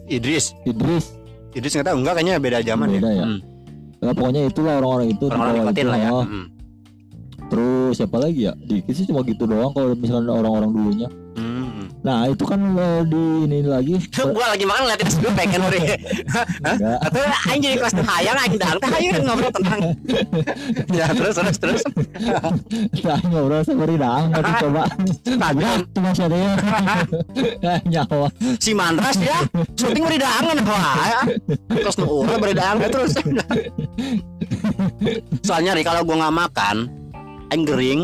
[0.08, 0.56] Idris.
[0.64, 1.14] Idris.
[1.52, 3.26] Idris nggak tahu enggak kayaknya beda zaman Beda ya?
[3.26, 3.40] Hmm,
[4.00, 6.10] ya, pokoknya itulah orang-orang itu orang-orang nikotin itu, lah ya.
[6.10, 6.24] Oh.
[6.24, 6.46] Hmm.
[7.50, 8.54] Terus siapa lagi ya?
[8.56, 11.10] Dikit sih cuma gitu doang kalau misalkan orang-orang dulunya.
[11.40, 11.88] Hmm.
[12.04, 13.96] nah itu kan eh, di ini lagi.
[14.12, 17.00] Gua lagi makan ngeliatin gue pengen enggak.
[17.06, 18.72] Atau aing jadi kelas hayang aing dah.
[18.76, 19.82] Teh ayo ngobrol tenang.
[21.00, 21.82] Ya terus terus terus.
[23.00, 24.84] Nah, ngobrol sama Ridang tadi coba
[25.24, 25.70] tanya.
[25.96, 26.36] Cuma siapa
[27.64, 28.28] ya nyawa.
[28.60, 29.40] Si Mandras ya.
[29.80, 31.22] Syuting beri dangan wah ya?
[31.72, 33.16] Terus nu urang beri dangan terus.
[35.44, 36.78] Soalnya ri kalau gua nggak makan
[37.52, 38.02] aing gering.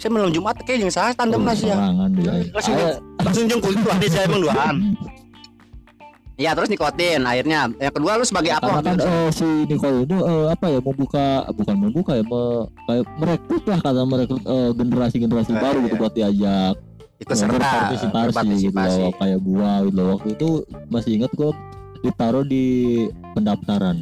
[0.00, 1.76] Saya malam Jumat kayak yang saya tandem nasi ya.
[1.76, 2.32] Sorangan dia.
[2.56, 2.76] langsung
[3.20, 4.76] langsung jeng kulit ada saya emang duaan
[6.40, 7.68] Ya terus nikotin akhirnya.
[7.76, 11.76] Yang kedua lu sebagai apa kan eh, si Nicole itu eh, apa ya membuka bukan
[11.76, 16.00] membuka ya me, kayak merekrut lah kata merekrut eh, generasi-generasi Eh, baru gitu iya.
[16.00, 16.74] buat diajak.
[17.20, 19.00] Ikut serta berpartisipasi, gitu berpartisipasi.
[19.04, 20.08] loh, kayak gua gitu loh.
[20.16, 20.48] waktu itu
[20.88, 21.52] masih ingat gua
[22.00, 22.64] ditaruh di
[23.36, 24.00] pendaftaran.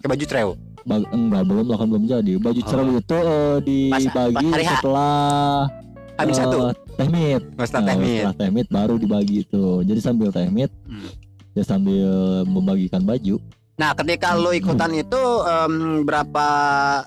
[0.00, 0.50] Ke baju treo
[0.88, 2.66] Bag, enggak belum lah kan belum jadi baju Oh.
[2.66, 4.70] cerewet itu eh, dibagi pas hari H.
[4.74, 5.68] setelah
[6.16, 6.56] Habis eh, satu
[6.96, 11.12] tehmit Nah, Tehmit setelah tehmit baru dibagi itu jadi sambil tehmit Hmm.
[11.52, 12.08] ya sambil
[12.42, 13.36] membagikan baju
[13.76, 16.46] Nah ketika lu ikutan itu em, berapa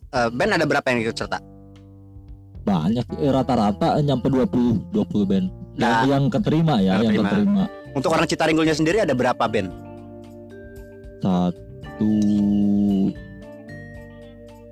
[0.07, 1.41] eh, band ada berapa yang ikut serta?
[2.61, 6.05] banyak eh, rata-rata nyampe 20 20 band Nah.
[6.05, 7.25] yang, yang keterima ya Yang yang keterima.
[7.25, 9.73] keterima Untuk orang Citaringgulnya sendiri ada berapa band?
[11.19, 12.11] satu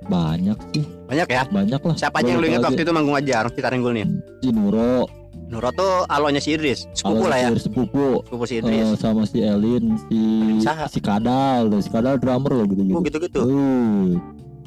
[0.10, 1.44] banyak sih Banyak ya?
[1.48, 4.06] banyak lah Siapa aja yang lu ingat waktu itu manggung aja Citaringgul nih?
[4.40, 5.06] si Nuro
[5.46, 8.86] Nuro tuh alonya si Idris, sepupu lah ya, si sepupu sepupu si Idris.
[8.98, 10.20] sama si Elin si
[10.60, 10.86] Saha?
[10.86, 13.42] si Kadal si Kadal drummer loh gitu Oh gitu gitu-gitu.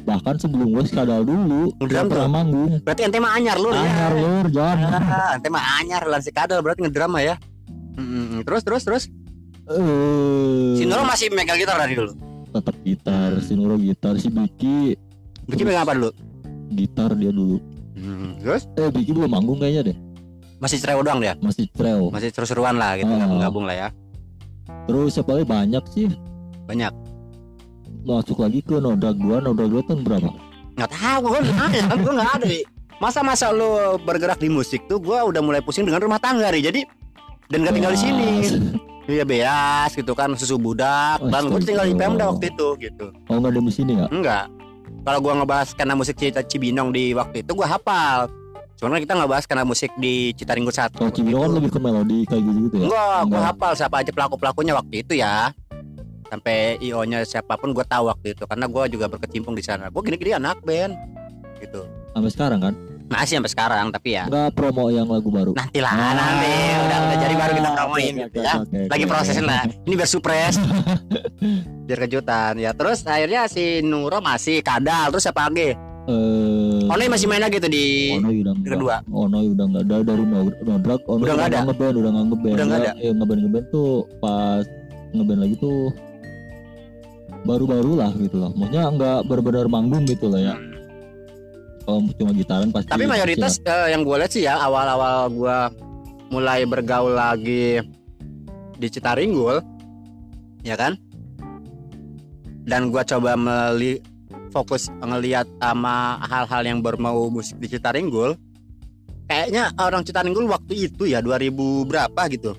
[0.03, 3.71] bahkan sebelum gue si Kadal dulu Ngedrum dia pernah manggung Berarti ente mah anyar lu
[3.71, 3.79] ya.
[3.81, 7.39] anyar lur John Ah, ente mah anyar lan si kadal berarti ngedrama ya.
[7.95, 8.43] Mm-mm.
[8.43, 9.05] Terus terus terus.
[9.69, 12.11] eh Si Nuro masih megang gitar dari dulu.
[12.51, 14.99] tetap gitar si Nuro gitar si Biki
[15.45, 16.11] Bikin megang apa dulu?
[16.71, 17.61] gitar dia dulu
[17.93, 19.97] Hmm, Terus eh Biki belum manggung kayaknya deh
[20.57, 21.35] masih cerewet doang dia.
[21.39, 23.39] masih treo Masih terus-seruan lah gitu Oh.
[23.39, 23.89] gabung lah ya.
[24.85, 26.07] terus siapa lagi banyak sih
[26.65, 26.91] Banyak.
[28.03, 30.31] masuk lagi ke Nodrag 2 Nodrag 2 tahun berapa
[30.73, 32.47] Nggak tahu gue nggak ada, gue nggak ada.
[32.97, 33.69] Masa-masa lu
[34.01, 36.59] bergerak di musik tuh gue udah mulai pusing dengan rumah tangga ri.
[36.59, 36.81] Jadi
[37.47, 38.29] dan gak tinggal di sini.
[39.05, 43.11] Iya beas gitu kan susu budak dan gue tinggal di Pemda waktu itu gitu.
[43.27, 44.47] oh nggak ada di sini ya Enggak.
[45.03, 48.31] Kalau gua ngebahas karena musik Cita Cibinong di waktu itu gua hafal.
[48.79, 50.99] Cuman kita nggak bahas karena musik di Citaringgo satu.
[50.99, 53.43] kalau Cibino kan lebih ke melodi kayak gitu gitu ya Enggak, gua Enggak.
[53.51, 55.51] hafal siapa aja pelaku pelakunya waktu itu ya.
[56.27, 59.87] Sampai IO nya siapa pun gua tahu waktu itu karena gua juga berkecimpung di sana.
[59.87, 60.95] Gua gini-gini anak band
[61.59, 61.83] gitu.
[62.13, 62.75] sampai sekarang kan
[63.07, 67.17] Masih sampai sekarang tapi ya nggak promo yang lagu baru nanti lah nanti udah udah
[67.19, 68.55] jadi baru kita promoin gitu ya.
[68.89, 69.63] Lagi prosesin lah.
[69.85, 70.57] Ini biar supres.
[71.93, 72.73] biar kejutan ya.
[72.73, 75.77] Terus akhirnya si Nuro masih kadal terus siapa lagi?
[76.03, 78.97] eh Only masih main lagi tuh di Ono udah di kedua.
[79.07, 81.61] Ono udah nggak ada dari No- Nodrak Ono Udah nggak ada?
[81.63, 82.93] ngeband udah nggak ngeband Udah nggak Ya, ada?
[82.99, 84.65] eh, ngeband ngeband tuh pas
[85.13, 85.81] ngeband lagi tuh
[87.43, 90.55] baru-baru lah gitu loh maksudnya nggak benar-benar manggung gitu lah ya
[91.83, 95.59] kalau cuma gitaran pasti Tapi mayoritas eh, yang gue lihat sih ya awal-awal gue
[96.31, 97.83] mulai bergaul lagi
[98.73, 99.63] di Citaringgul,
[100.61, 100.99] ya kan?
[102.63, 103.99] Dan gue coba meli
[104.55, 108.39] fokus ngelihat sama hal-hal yang bermau musik di Citaringgul.
[109.27, 112.55] Kayaknya orang Citaringgul waktu itu ya 2000 berapa gitu.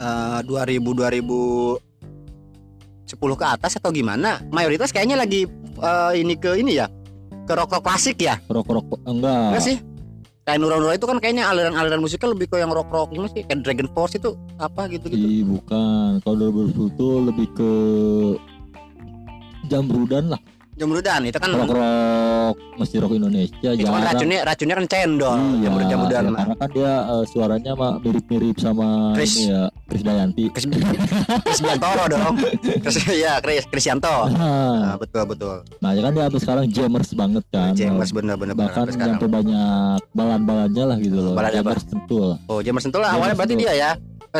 [0.00, 1.80] Eh 2000 2010
[3.40, 4.40] ke atas atau gimana?
[4.48, 5.44] Mayoritas kayaknya lagi
[5.78, 6.88] eh, ini ke ini ya
[7.44, 9.76] ke rock rock klasik ya rock rock enggak Enggak sih
[10.44, 13.44] kayak Nura Nura itu kan kayaknya aliran-aliran musiknya lebih ke yang rock rock gimana sih
[13.44, 17.72] kayak Dragon Force itu apa gitu gitu Ih, bukan kalau 2010 tuh lebih ke
[19.74, 20.40] jambrudan lah
[20.74, 25.34] Jamrudan itu kan rock rock masih rock Indonesia itu kan jarang racunnya racunnya kan cendol
[25.38, 29.38] Iya, jamur jamuran ya, karena kan dia eh, suaranya mah mirip-mirip sama Chris.
[29.38, 30.44] ini ya Chris Dayanti.
[30.50, 30.66] Chris
[31.46, 36.22] Chris Biantoro dong Chris ya Chris Krisyanto Nah, nah, betul betul nah, ya kan dia
[36.26, 37.70] sampai sekarang jammers banget kan.
[37.78, 41.34] James bener bener bener Bahkan sampai banyak balad-baladnya lah gitu loh.
[41.38, 41.58] Balad apa?
[41.62, 42.28] Jammers sentul.
[42.50, 43.90] oh James Sentul lah awalnya berarti dia ya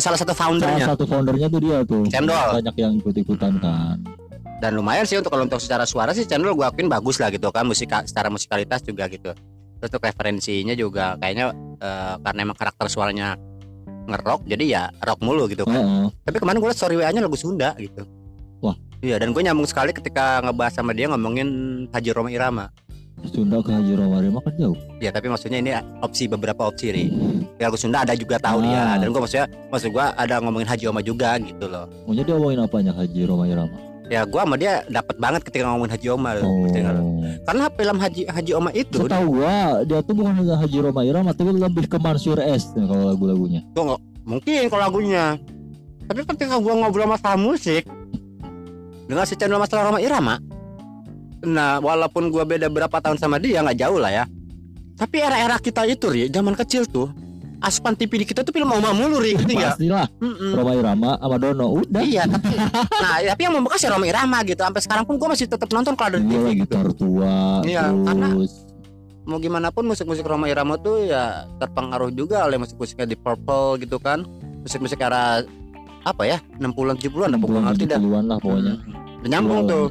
[0.03, 2.03] salah satu Salah foundernya satu foundernya tuh dia tuh.
[2.11, 2.59] Cendol.
[2.59, 4.03] Banyak yang ikut-ikutan kan.
[4.65, 7.53] Dan lumayan sih untuk kalau untuk secara suara sih channel gue akuin bagus lah gitu
[7.53, 9.37] kan musik secara musikalitas juga gitu
[9.77, 13.37] terus untuk referensinya juga kayaknya eh, karena emang karakter suaranya
[14.09, 16.07] ngerok jadi ya rock mulu gitu kan Heeh.
[16.25, 18.09] tapi kemarin gue liat story WA nya lagu Sunda gitu
[18.61, 18.73] Wah.
[19.01, 21.49] iya dan gue nyambung sekali ketika ngebahas sama dia ngomongin
[21.93, 22.73] Haji Roma Irama
[23.25, 24.77] Sunda ke Haji Romari mah kan jauh.
[24.97, 27.05] ya tapi maksudnya ini opsi beberapa opsi ri
[27.57, 28.97] ya lagu Sunda ada juga tahu dia Ah.
[28.97, 32.61] dan gue maksudnya maksud gue ada ngomongin Haji Oma juga gitu loh Maunya dia ngomongin
[32.61, 33.77] apanya Haji Romai Rama?
[34.13, 36.69] Ya gue sama dia dapat banget ketika ngomongin Haji Oma Oh.
[37.49, 41.51] karena film Haji Haji Oma itu Setahu gua dia tuh bukan Haji Romai Rama tapi
[41.57, 43.61] lebih ke Mansur S kalau lagu-lagunya.
[44.25, 45.37] mungkin kalau lagunya
[46.05, 47.85] tapi ketika gua ngobrol masalah musik
[49.09, 50.37] dengan si channel masalah Roma Irama
[51.45, 54.25] nah walaupun gua beda berapa tahun sama dia nggak jauh lah ya
[54.97, 57.09] tapi era-era kita itu ri zaman kecil tuh
[57.65, 59.75] aspan TV di kita tuh film Oma mulu ri ngerti nggak?
[59.75, 60.53] Pastilah Mm-mm.
[60.53, 62.01] Romai Rama sama Dono udah.
[62.01, 62.55] Iya tapi
[62.95, 65.93] nah tapi yang membekas ya Roma Irama gitu sampai sekarang pun gua masih tetap nonton
[65.93, 68.37] kalau ada di TV gitu tertua Iya, karena-
[69.25, 73.97] mau gimana pun musik-musik Roma Irama tuh ya terpengaruh juga oleh musik-musiknya di Purple gitu
[73.97, 74.21] kan
[74.61, 75.41] musik-musik era
[76.03, 78.75] apa ya 60-an 70-an apa gua ngerti dah 70-an lah pokoknya.
[78.77, 79.19] Hmm.
[79.19, 79.71] Udah nyambung Wow.
[79.71, 79.85] tuh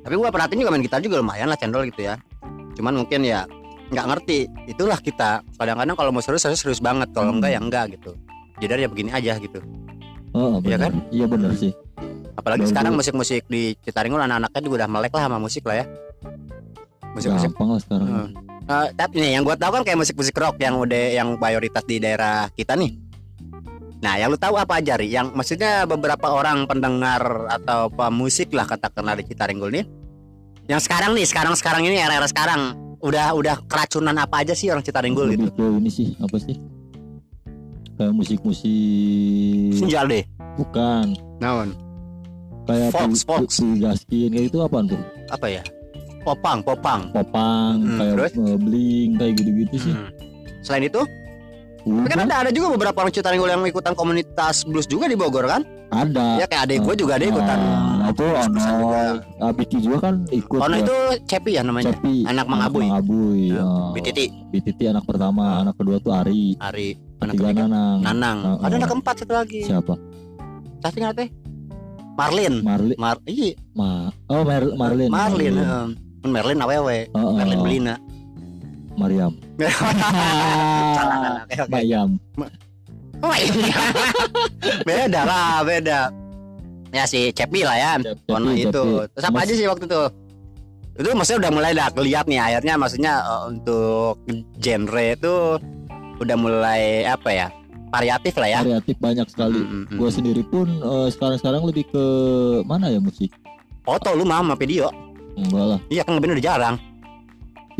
[0.00, 2.18] tapi gua perhatiin juga main gitar juga lumayan lah cendol gitu ya
[2.72, 3.44] cuman mungkin ya
[3.90, 7.38] nggak ngerti itulah kita kadang-kadang kalau mau serius serius, serius banget kalau Hmm.
[7.38, 8.10] enggak ya enggak gitu
[8.58, 9.60] jadi ya begini aja gitu
[10.30, 10.92] Oh, Iya kan?
[11.10, 11.74] Iya benar sih.
[12.30, 15.86] apalagi sekarang musik-musik di Citaringul anak-anaknya juga udah melek lah sama musik lah ya
[17.12, 18.08] musik-musik Gampang lah sekarang.
[18.08, 18.28] Hmm.
[18.62, 21.98] Eh, tapi nih yang gua tahu kan kayak musik-musik rock yang udah yang mayoritas di
[21.98, 22.94] daerah kita nih.
[24.00, 25.10] Nah, yang lu tahu apa aja ri?
[25.10, 29.84] Yang maksudnya beberapa orang pendengar atau pemusik lah katakanlah di Citaringgul nih.
[30.64, 35.32] Yang sekarang nih, sekarang-sekarang ini era-era sekarang udah udah keracunan apa aja sih orang Citaringgul
[35.32, 35.48] gitu?
[35.48, 36.56] Lebih ke ini sih apa sih?
[37.94, 40.24] Kayak musik-musik Sinjal deh.
[40.56, 41.76] bukan Naon?
[42.64, 43.58] kayak Fox, Fox.
[43.76, 45.00] Gaskin kayak itu apaan tuh?
[45.28, 45.62] Apa ya?
[46.20, 47.08] Popang, popang.
[47.10, 48.32] Popang, Hmm, kayak terus?
[48.36, 49.94] eh, bling kayak gitu-gitu sih.
[49.96, 50.08] Hmm.
[50.60, 51.00] Selain itu,
[51.80, 55.16] tapi kan Udah, ada, ada juga beberapa orang Citaringgul yang ikutan komunitas blues juga di
[55.16, 55.62] Bogor kan?
[55.90, 56.38] ada.
[56.38, 57.58] Ya kayak adek gue juga ada ikutan.
[57.58, 59.02] Nah, itu Ono, juga.
[59.42, 60.58] ah, Biki juga kan ikut.
[60.62, 60.82] Ono ya.
[60.86, 61.90] itu Cepi ya namanya.
[61.90, 62.86] Cepi, anak Mang Abuy.
[62.86, 63.90] Mang Abuy, Ya, oh.
[63.90, 67.98] Bititi, Bititi anak pertama, anak kedua tuh Ari, Ari, anak ketiga Nanang.
[68.06, 68.38] Nanang.
[68.46, 68.78] Oh, Ada oh.
[68.78, 69.60] anak keempat satu lagi.
[69.66, 69.94] Siapa?
[70.80, 71.28] Saya ingat teh.
[72.14, 72.54] Marlin.
[72.62, 75.08] Marli, Mar iya, Ma, oh Mer, Marlin.
[75.10, 75.54] Marlin.
[75.56, 75.84] heeh.
[76.20, 76.98] Kan Merlin awewe.
[77.16, 77.64] Oh, oh, Merlin oh.
[77.64, 77.94] Belina.
[79.00, 79.32] Mariam.
[80.96, 81.48] Salah.
[81.72, 82.20] Mayam.
[83.20, 83.76] Oh, iya.
[84.84, 86.00] beda lah, beda.
[86.90, 87.92] Ya si Cepi lah ya.
[88.32, 88.68] Ono itu.
[88.68, 89.12] Cepi.
[89.16, 90.02] Terus apa Mas- aja sih waktu itu?
[91.00, 94.20] Itu maksudnya udah mulai dah keliat nih akhirnya maksudnya eh, untuk
[94.60, 95.34] genre itu
[96.20, 97.48] udah mulai apa ya?
[97.90, 98.60] Variatif lah ya.
[98.62, 99.60] Variatif banyak sekali.
[99.60, 99.98] Mm, mm, mm.
[99.98, 102.04] Gue sendiri pun eh, sekarang-sekarang lebih ke
[102.68, 103.32] mana ya musik?
[103.86, 104.92] Foto lu mah sama video.
[105.38, 105.80] Enggak lah.
[105.88, 106.76] Iya kan ngeband udah jarang.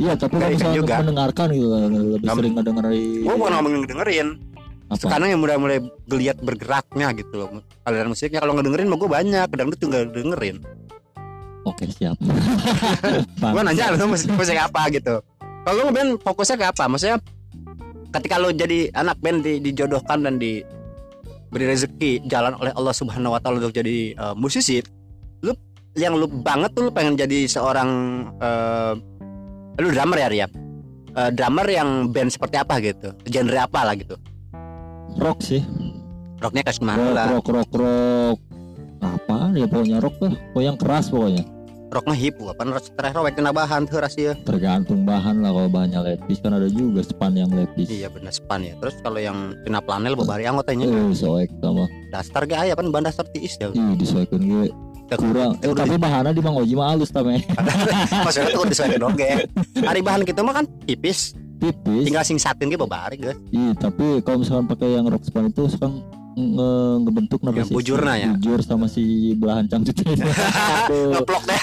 [0.01, 0.95] Iya, tapi Kayak misalnya juga.
[0.99, 4.29] mendengarkan gitu lah, lebih Kamu- sering ngedengerin Gue bukan ngomongin dengerin.
[4.89, 4.97] apa?
[4.97, 7.49] Sekarang yang mulai mulai geliat bergeraknya gitu loh.
[7.85, 10.57] Aliran musiknya kalau ngedengerin mah gue banyak, dangdut tuh nggak dengerin.
[11.63, 12.17] Oke, siap.
[13.45, 15.21] Gue nanya lu musik musik apa gitu.
[15.61, 16.89] Kalau lu ngeband fokusnya ke apa?
[16.89, 17.21] Maksudnya
[18.11, 20.65] ketika lu jadi anak band di, dijodohkan dan di
[21.47, 24.81] beri rezeki jalan oleh Allah Subhanahu wa taala untuk jadi eh, musisi,
[25.41, 25.53] lu
[25.93, 27.91] yang lu banget tuh lu pengen jadi seorang
[28.41, 28.93] eh,
[29.81, 30.47] lu drummer ya Ria?
[31.11, 33.11] Eh, drummer yang band seperti apa gitu?
[33.25, 34.15] Genre apa lah gitu?
[35.19, 35.61] rock sih.
[36.39, 37.27] Rocknya kayak Rock, gimana lah?
[37.29, 38.39] rock, rock, rock.
[39.01, 40.33] Apaan ya pokoknya rock lah.
[40.49, 41.45] Pokoknya yang keras pokoknya.
[41.91, 42.63] Rock mah hip apa
[42.95, 44.39] terakhir rowek kena bahan tuh rahasia.
[44.47, 47.91] Tergantung bahan lah kalau bahannya lepis kan ada juga span yang lepis.
[47.91, 48.79] Iya bener span ya.
[48.79, 51.91] Terus kalau yang kena planel babari anggotanya Eh, soek sama.
[52.09, 53.69] dasar ge aya pan ban dasar tiis ya.
[53.69, 54.71] Ih, disesuaikan gue
[55.15, 55.59] kurang.
[55.59, 57.43] Eh, tapi bahannya di Mang Oji mah halus tame.
[58.25, 59.49] Maksudnya tuh disesuaikan oge.
[59.75, 62.05] Hari bahan kita mah kan tipis, Tipis.
[62.05, 63.35] tinggal sing satin ge babari geus.
[63.49, 65.99] Iya, tapi kalau misalkan pakai yang rock span itu sekarang
[66.33, 66.71] nge
[67.01, 67.75] ngebentuk Yang sih?
[67.75, 68.31] bujurna ya?
[68.33, 69.03] Bujur sama si
[69.35, 69.97] belahan cangcut.
[71.13, 71.61] Ngeplok deh.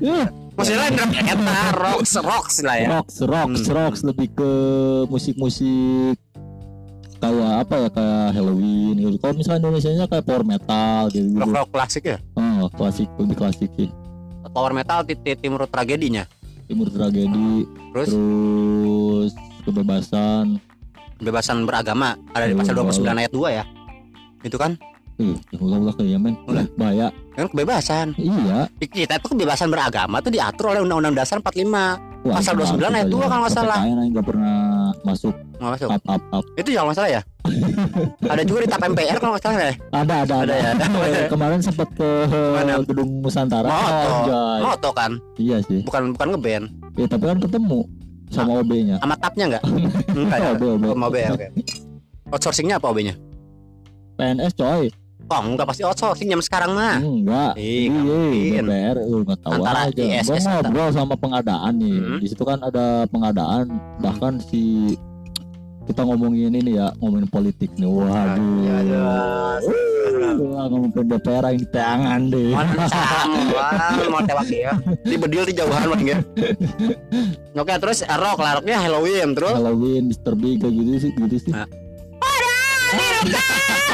[0.00, 2.88] Eh, Maksudnya drum eta rocks rocks lah ya.
[2.92, 3.72] Rocks, rocks, Hmm.
[3.72, 4.50] rocks lebih ke
[5.08, 6.16] musik-musik
[7.22, 9.16] kayak apa ya kayak Halloween gitu.
[9.22, 11.26] Kalau misalnya Indonesia nya kayak power metal gitu.
[11.30, 11.38] gitu.
[11.38, 12.18] Rock rock klasik ya.
[12.34, 13.88] Oh, klasik lebih klasik sih.
[14.52, 16.26] Power metal timur tragedinya.
[16.66, 19.32] Timur tragedi, Terus terus
[19.62, 20.58] kebebasan.
[21.16, 23.64] kebebasan beragama ada di pasal Oh, 29 ayat 2 ya.
[24.42, 24.74] Itu kan
[25.20, 26.34] Eh, ya ulah-ulah kayak men.
[26.48, 26.66] Ulah.
[26.74, 27.08] Bahaya.
[27.36, 28.06] kan kebebasan.
[28.18, 28.66] Iya.
[28.80, 32.11] Kita itu kebebasan beragama tuh diatur oleh Undang-Undang Dasar 45.
[32.22, 33.10] Wah, Pasal itu 29 ayat aja.
[33.10, 33.76] dua kalau nggak salah.
[33.82, 34.56] nggak pernah
[35.02, 35.88] masuk Nggak masuk.
[35.90, 36.44] up up up.
[36.54, 37.22] Itu jangan masalah ya.
[38.32, 40.70] ada juga di tap MPR kalau nggak salah deh Ada ada Ada ya?
[41.18, 42.78] Eh, Kemarin sempat ke Mana?
[42.80, 43.66] gedung Nusantara.
[43.66, 43.90] moto
[44.22, 44.60] Anjay.
[44.62, 45.82] moto kan Iya sih.
[45.82, 47.80] bukan bukan ngeband Ya tapi kan ketemu
[48.30, 48.96] sama OB-nya.
[48.96, 49.62] sama tapnya nggak
[50.08, 50.84] enggak ya OB OB.
[50.86, 51.46] Oh, mau OB oke
[52.30, 53.14] outsourcingnya apa OB-nya
[54.14, 54.88] PNS coy.
[55.28, 57.52] Oh enggak pasti outsourcing jam sekarang mah Enggak.
[57.56, 58.60] Ih, Iya.
[58.62, 60.02] DPR lu nggak tahu Antara aja.
[60.02, 61.98] ISS Gua ngobrol sama pengadaan nih.
[61.98, 62.18] Hmm.
[62.18, 63.64] Di situ kan ada pengadaan
[63.98, 64.94] bahkan si
[65.82, 67.90] kita ngomongin ini ya, ngomongin politik nih.
[67.90, 68.54] Waduh.
[68.62, 69.02] Ya, ya.
[70.32, 72.54] Wah, ngomongin DPR ini tangan deh.
[72.54, 72.64] Wah,
[74.06, 74.72] mau tewak ya.
[75.02, 76.18] Di bedil di jauhan paling ya.
[77.60, 80.32] Oke, terus eh, rock, lah rocknya Halloween, terus Halloween, Mr.
[80.38, 81.52] Big kayak gitu sih, gitu sih.
[81.52, 81.66] Ah.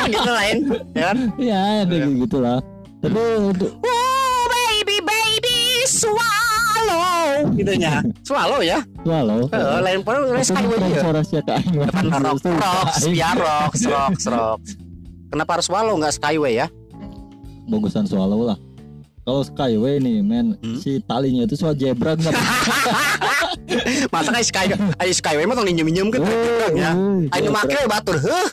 [0.09, 0.57] Gitu lain,
[0.93, 1.19] ya kan?
[1.37, 2.59] Ya, kayak gitu lah.
[2.99, 8.03] Tapi untuk Oh baby baby swallow, gitunya.
[8.25, 8.83] Swallow ya?
[9.05, 9.47] Swallow.
[9.49, 11.01] Eh, lain pun lain skyway ya.
[11.03, 14.61] Suara siapa Kan rock, rock, biar rock, rock, rock.
[15.29, 16.67] Kenapa harus swallow nggak skyway ya?
[17.69, 18.59] Bagusan Swallow lah.
[19.29, 20.81] Kalau Skyway nih, men, Hmm?
[20.81, 22.33] si talinya itu soal zebra nggak?
[24.09, 26.25] Masa kayak sky, ayo skyway mah tong minjem-minjem kan?
[26.73, 26.97] ya.
[27.37, 28.49] Ayo make batur, heh.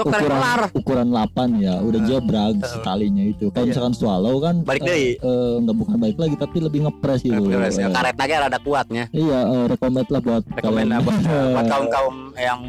[0.00, 0.60] Sok tarik kelar.
[0.72, 1.08] ukuran ukuran
[1.52, 2.80] 8 ya, udah Eh, jebrag eh.
[2.80, 3.46] talinya itu.
[3.48, 3.70] Kalau Iya.
[3.70, 5.08] misalkan swallow kan Balik eh, deui.
[5.14, 7.40] eh, nggak bukan balik lagi tapi lebih ngepres gitu.
[7.42, 9.04] Beres ya, Eh, karet lagi rada kuatnya.
[9.10, 11.00] Iya, eh, recommend lah buat Rekomend kalian.
[11.02, 11.20] buat,
[11.54, 12.60] buat kaum kaum yang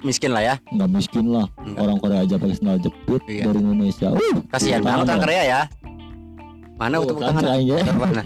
[0.00, 0.54] miskin lah ya.
[0.68, 1.46] nggak miskin lah.
[1.58, 1.80] Enggak.
[1.80, 3.42] Orang Korea aja pakai sandal jepit Iya.
[3.46, 4.08] dari Indonesia.
[4.10, 5.20] Uh, Kasihan banget orang.
[5.20, 5.60] Korea ya.
[6.74, 7.42] Mana untuk kan tangan?
[7.46, 7.76] kayaknya.
[7.94, 8.22] Mana?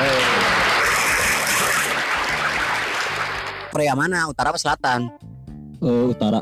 [0.00, 0.22] Eh.
[3.70, 4.26] Korea mana?
[4.26, 5.00] Utara apa selatan?
[5.78, 6.40] Eh, utara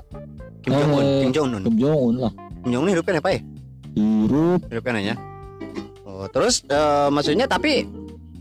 [0.69, 1.63] Kim Jong Un, Eh, Kim Jong Un.
[1.65, 2.33] Kim Jong Un lah.
[2.61, 3.41] Kim Jong Un hidupnya apa ya?
[3.95, 5.15] Hirup Hidupnya nanya.
[6.05, 7.89] Oh, terus eh, maksudnya tapi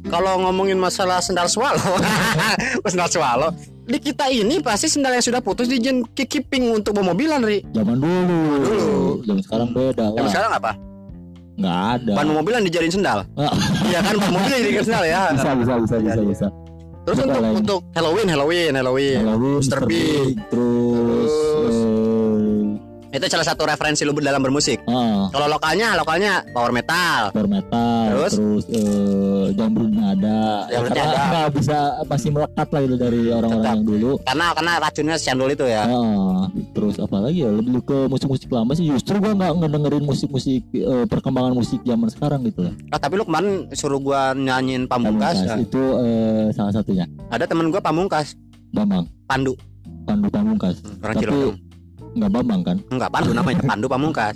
[0.06, 2.00] kalau ngomongin masalah sendal swallow,
[2.86, 3.52] sendal swallow,
[3.84, 7.60] di kita ini pasti sendal yang sudah putus dijadiin keeping untuk mobilan, Ri.
[7.70, 8.40] zaman dulu.
[8.58, 8.90] Dulu.
[9.22, 10.32] Zaman sekarang beda Yang lah.
[10.32, 10.72] sekarang apa?
[11.58, 12.12] Nggak ada.
[12.14, 13.20] Ban mobilan dijadiin sendal.
[13.36, 13.52] Ah.
[13.90, 15.22] Iya kan, ban mobil dijadiin sendal ya.
[15.34, 16.48] Bisa bisa bisa bisa Iya, bisa.
[17.04, 17.56] Terus Apa untuk lain?
[17.58, 19.20] untuk Halloween, Halloween, Halloween.
[19.22, 19.80] Halloween, Mr.
[19.84, 20.36] Big.
[20.46, 20.87] Terus.
[23.18, 24.78] Itu salah satu referensi lu dalam bermusik.
[24.86, 27.34] ah, Kalau lokalnya, lokalnya power metal.
[27.34, 28.34] power metal, Terus?
[28.36, 30.38] terus, eh, jambrutnya ada,
[30.70, 31.42] Jambrutnya karena ada.
[31.58, 34.12] bisa masih melekat lah itu dari orang-orang yang dulu.
[34.22, 35.84] Karena karena racunnya cendol itu ya.
[35.84, 40.62] Ah, terus apa lagi ya lebih ke musik-musik lama sih justru gua nggak ngedengerin musik-musik
[40.72, 42.74] eh, perkembangan musik zaman sekarang gitu lah.
[42.90, 45.42] Ah, tapi lu kemarin suruh gua nyanyiin pamungkas.
[45.42, 48.38] Pamungkas itu eh, salah satunya Ada temen gua pamungkas,
[48.70, 49.58] Bambang Pandu.
[50.06, 51.56] Pandu Pamungkas Orang Tapi- Cilodong.
[52.18, 54.36] Nggak Bambang kan Enggak, Pandu namanya, Pandu Pamungkas.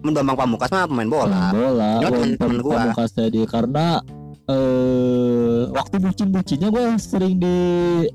[0.00, 1.50] Men Bambang Pamungkas mah pemain bola.
[1.50, 2.74] Main bola temen- temen gua.
[2.80, 3.86] Pamungkas dia karena
[4.46, 7.56] eh waktu bucin-bucinnya gue sering di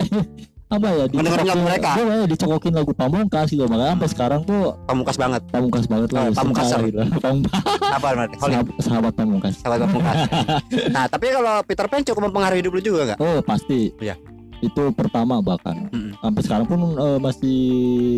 [0.66, 1.90] apa ya Mendengarkan lagu mereka.
[1.96, 5.42] Gue dicokokin lagu Pamungkas gitu makanya sampai sekarang tuh Pamungkas banget.
[5.48, 6.80] Pamungkas banget lah Oh, Pamungkaser.
[6.84, 7.00] gitu.
[7.24, 7.54] Pamungkas
[7.86, 8.08] Apa?
[8.10, 8.36] Holy.
[8.36, 10.18] sahabat, sahabat Pamungkas Sahabat Pamungkas.
[10.96, 13.20] nah, tapi kalau Peter Pan cukup mempengaruhi hidup lu juga enggak?
[13.22, 14.18] oh pasti Iya.
[14.58, 16.16] Itu pertama bahkan Mm-mm.
[16.18, 17.60] sampai sekarang pun eh, masih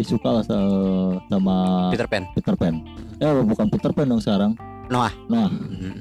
[0.02, 1.56] suka lah sa- sama
[1.90, 2.24] Peter Pan.
[2.32, 2.76] Peter Pan
[3.18, 4.52] eh bukan Peter Pan dong sekarang
[4.88, 5.12] Noah.
[5.28, 6.00] Noah Hmm.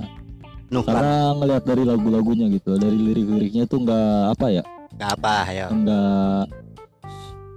[0.68, 5.66] Nuh, karena ngelihat dari lagu-lagunya gitu dari lirik-liriknya tuh nggak apa ya Enggak apa ya.
[5.68, 6.42] nggak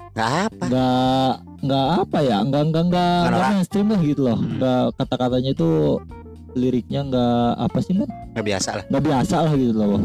[0.09, 0.63] Enggak apa.
[0.63, 4.51] nggak nggak apa ya nggak nggak nggak Nggak nggak mainstream lah gitu loh Hmm.
[4.55, 5.69] nggak kata-katanya itu
[6.51, 8.83] liriknya nggak apa sih men Enggak biasa lah.
[8.87, 10.01] nggak biasa lah gitu loh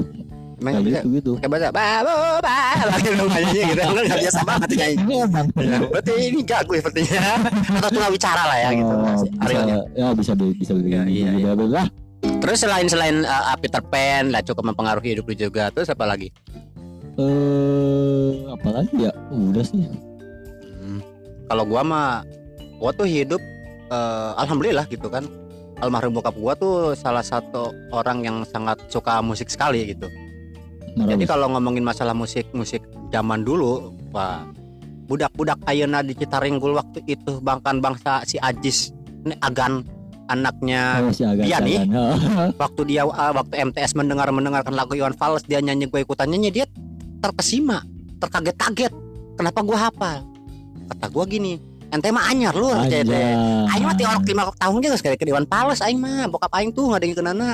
[0.65, 1.01] Emang kayak nggak bisa.
[1.05, 3.81] gitu gitu Kayak bahasa babu babu gitu nyanyi gitu.
[3.85, 4.97] Enggak biasa banget nyanyi.
[4.97, 7.21] ini emang Ya, berarti ini gagu sepertinya
[7.77, 9.77] atau tuna bicara lah ya gitu Oh, bisa, Arielnya.
[9.93, 11.87] ya bisa bisa Ya, begini iya, iya, lah
[12.41, 15.69] Terus selain selain uh, Peter Pan lah cukup mempengaruhi hidup lu juga.
[15.69, 16.33] Terus apa lagi?
[17.15, 19.87] eh apa lagi ya udah sih
[20.75, 21.01] Hmm.
[21.47, 22.09] Kalau gua mah
[22.77, 23.39] gua tuh hidup
[23.87, 25.29] eh, alhamdulillah gitu kan.
[25.79, 30.09] Almarhum bokap gua tuh salah satu orang yang sangat suka musik sekali gitu.
[30.95, 32.81] Jadi kalau ngomongin masalah musik musik
[33.11, 34.47] zaman dulu, wah
[35.05, 39.85] budak-budak ayeuna di Citaringgul waktu itu bahkan bangsa si Ajis ini Agan
[40.27, 41.85] anaknya Oh, si Iya nih.
[41.85, 42.57] agak.
[42.63, 46.49] waktu dia uh, waktu MTS mendengar mendengarkan lagu Iwan Fals dia nyanyi gue ikutan nyanyi
[46.51, 46.65] dia
[47.21, 47.85] terkesima
[48.17, 48.93] terkaget-kaget
[49.37, 50.25] kenapa gua hafal
[50.89, 53.05] kata gua gini ente mah anyar lu Anjay.
[53.05, 53.37] jadi
[53.69, 56.89] aing mah tiorok lima tahun juga sekali ke Iwan Fals aing mah bokap aing tuh
[56.89, 57.51] nggak ada yang kenana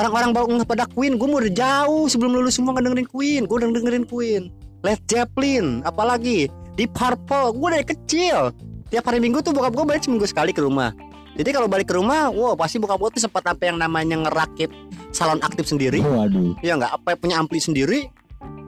[0.00, 4.04] orang-orang baru pada Queen gue udah jauh sebelum lulus semua ngedengerin Queen gue udah dengerin
[4.08, 4.48] Queen
[4.80, 8.56] Led Zeppelin apalagi di Purple gue dari kecil
[8.88, 10.96] tiap hari minggu tuh bokap gue balik seminggu sekali ke rumah
[11.36, 14.72] jadi kalau balik ke rumah wow pasti bokap gue tuh sempat apa yang namanya ngerakit
[15.12, 16.56] salon aktif sendiri Waduh.
[16.64, 18.08] ya nggak apa punya ampli sendiri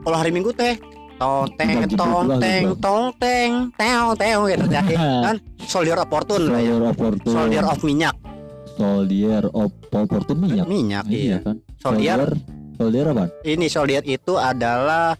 [0.05, 0.77] kalau hari minggu teh
[1.17, 2.61] tong teng Bagi tong belah teng
[4.45, 4.65] gitu.
[4.65, 4.81] gitu ya
[5.23, 6.59] kan soldier of fortune ya.
[6.59, 8.15] Soldier of Fortune soldier of minyak
[8.73, 10.65] Soldier of Fortune minyak.
[10.65, 11.61] Minyak iya kan?
[11.77, 12.33] Soldier?
[12.73, 13.29] Soldier apa?
[13.45, 15.13] ini soldier itu adalah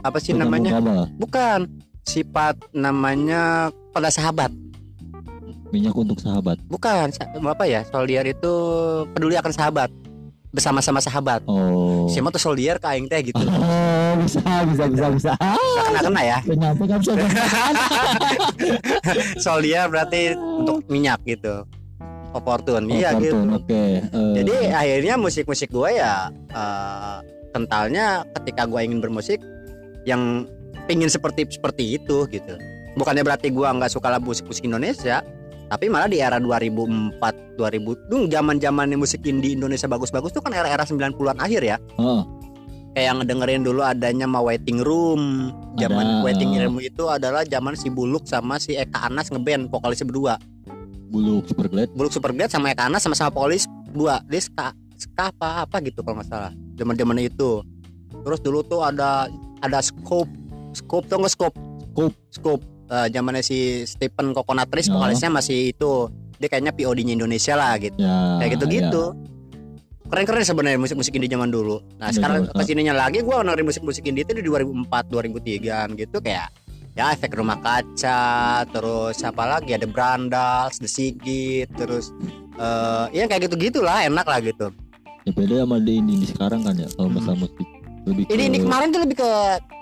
[0.00, 0.70] apa sih Tukang namanya?
[0.78, 1.02] mengkabel.
[1.18, 1.60] bukan.
[2.02, 4.50] Sifat namanya pada sahabat.
[5.70, 6.58] Minyak untuk sahabat.
[6.66, 7.14] Bukan.
[7.42, 7.86] Apa ya?
[7.86, 8.52] Soldier itu
[9.14, 9.90] peduli akan sahabat.
[10.52, 11.40] Bersama-sama sahabat.
[11.48, 12.04] Oh.
[12.06, 12.76] Siapa tuh soldier?
[12.76, 13.38] Ke aing teh gitu.
[14.12, 15.32] Oh bisa bisa bisa bisa.
[15.40, 17.24] Gak kena kena ya nyampe kan saya
[19.44, 21.64] soldier berarti untuk minyak gitu
[22.32, 23.36] opportun iya gitu.
[23.52, 27.16] Oke eh, jadi akhirnya musik-musik gue ya eh,
[27.52, 29.38] kentalnya ketika gue ingin bermusik
[30.08, 30.48] yang
[30.88, 32.54] pingin seperti seperti itu gitu.
[32.96, 35.24] Bukannya berarti gue nggak suka lagu musik-musik Indonesia
[35.72, 37.16] tapi malah di era 2004
[37.56, 41.76] 2000 tuh zaman zamannya musik indie Indonesia bagus-bagus tuh kan era-era 90-an akhir ya.
[41.96, 42.28] Oh,
[42.92, 46.24] kayak ngedengerin dulu adanya Ma Waiting Room zaman Ada.
[46.28, 50.34] Waiting Room itu adalah zaman si Buluk sama si Eka Anas ngeband vokalisnya berdua
[51.12, 54.24] Bulu Superglad Buluk Superglad sama Eka Anas sama-sama vokalis dua.
[54.24, 56.52] Dia ska, ska apa apa gitu kalau nggak salah.
[56.74, 57.60] Zaman zaman itu.
[58.24, 59.28] Terus dulu tuh ada
[59.60, 60.32] ada scope.
[60.72, 61.56] Scope tuh nggak scope?
[61.92, 62.16] Scope.
[62.32, 62.64] scope.
[62.88, 64.96] Eh, zamannya si Stephen Coconutris Oh.
[64.96, 66.08] vokalisnya masih itu.
[66.40, 68.00] Dia kayaknya POD-nya Indonesia lah gitu.
[68.00, 69.04] Ya kayak gitu-gitu.
[70.02, 71.80] keren-keren sebenarnya musik-musik indie zaman dulu.
[71.96, 72.60] Nah Iya, sekarang sekarang.
[72.60, 76.52] ke sininya lagi gue dengerin musik-musik indie itu di 2004 2003 gitu kayak
[76.92, 79.72] ya efek rumah kaca terus apa lagi?
[79.72, 82.12] Ada Brandals The Sigit terus
[82.60, 84.68] eh ya kayak gitu gitulah enak lah gitu.
[85.22, 85.30] Ya.
[85.38, 87.62] beda sama di indie sekarang kan ya kalau masalah musik
[88.02, 89.30] lebih ke ini ini kemarin tuh lebih ke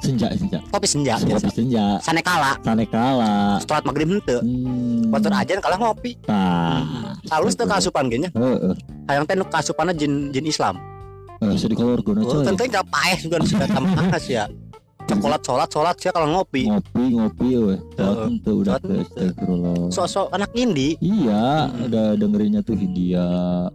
[0.04, 0.61] senja senja.
[0.68, 1.48] kopi senja kopi biasa.
[1.48, 1.84] senja.
[2.04, 2.52] Sanekala.
[2.61, 3.56] Sanekala.
[3.64, 6.20] Setelah maghrib hente hmm, Batur aja kalah ngopi.
[6.28, 7.16] Nah.
[7.32, 8.74] Halus tuh kasupan gini Heeh.
[9.08, 10.76] hayang teh kasupannya jin jin Islam.
[11.40, 12.44] Eh, kalau orgona oh, coy.
[12.44, 14.44] Tentu nggak paeh juga sudah tambah ya
[15.12, 17.98] sholat sholat sholat sih kalau ngopi ngopi ngopi weh Heeh.
[17.98, 21.86] Sholat tuh udah astagfirullah sosok anak indie iya Hmm.
[21.86, 23.26] udah dengerinnya tuh Hindia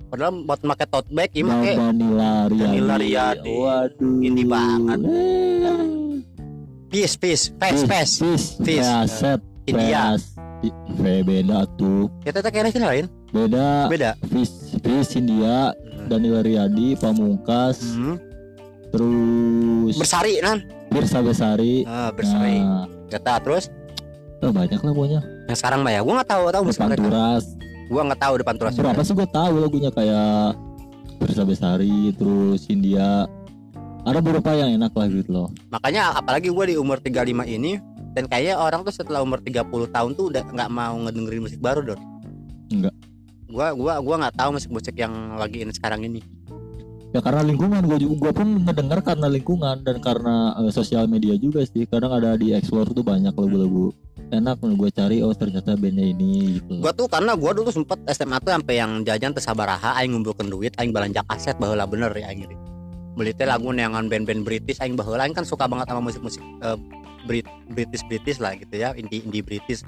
[0.07, 3.53] padahal buat pakai tote bag ini pakai Danila Riyadi Danila Riyadi.
[3.53, 4.99] waduh Indie banget.
[5.01, 6.13] Eh.
[6.87, 8.85] peace peace face face Fis, Fis.
[8.85, 10.21] Feaset, India Feas.
[10.61, 12.07] I- Fe beda tuh.
[12.21, 13.85] kita kayaknya sih lain Beda.
[13.85, 15.75] beda Fis, Fis India,
[16.05, 18.15] Danila Riyadi, Pamungkas, Hmm.
[18.89, 20.63] terus bersari kan
[20.95, 21.83] Birsa Besari.
[21.83, 23.65] ah, bersari Nah, kata terus
[24.37, 25.21] eh, banyak lah pokoknya.
[25.45, 27.43] yang sekarang mah ya gua nggak tahu tahu musik Depan Turas.
[27.85, 30.57] gua nggak tahu depan turas Berapa sih gue tahu lagunya kayak
[31.15, 33.23] Birsa Besari, terus India.
[34.03, 35.47] Ada beberapa yang enak lah gitu loh.
[35.67, 37.77] makanya apalagi gua di umur 35 ini
[38.13, 41.83] dan kayaknya orang tuh setelah umur 30 tahun tuh udah nggak mau ngedengerin musik baru
[41.83, 42.01] dong
[42.69, 42.93] Enggak.
[43.47, 46.21] gua gua gua nggak tahu musik musik yang lagi ini sekarang ini
[47.15, 51.39] Ya karena lingkungan gue juga gua pun ngedengar karena lingkungan dan karena eh, sosial media
[51.39, 51.87] juga sih.
[51.87, 53.95] Kadang ada di explore tuh banyak lagu-lagu
[54.35, 56.81] enak gue cari oh ternyata bandnya ini gitu.
[56.81, 60.49] gua tuh karena gua dulu sempet SMA tuh sampai yang jajan teh sabaraha aing ngumpulkeun
[60.49, 62.49] duit aing belanja kaset baheula bener ya aing
[63.13, 66.77] beli teh lagu neangan band-band British aing baheula aing kan suka banget sama musik-musik eh,
[67.29, 69.85] Brit British British lah gitu ya indie indie British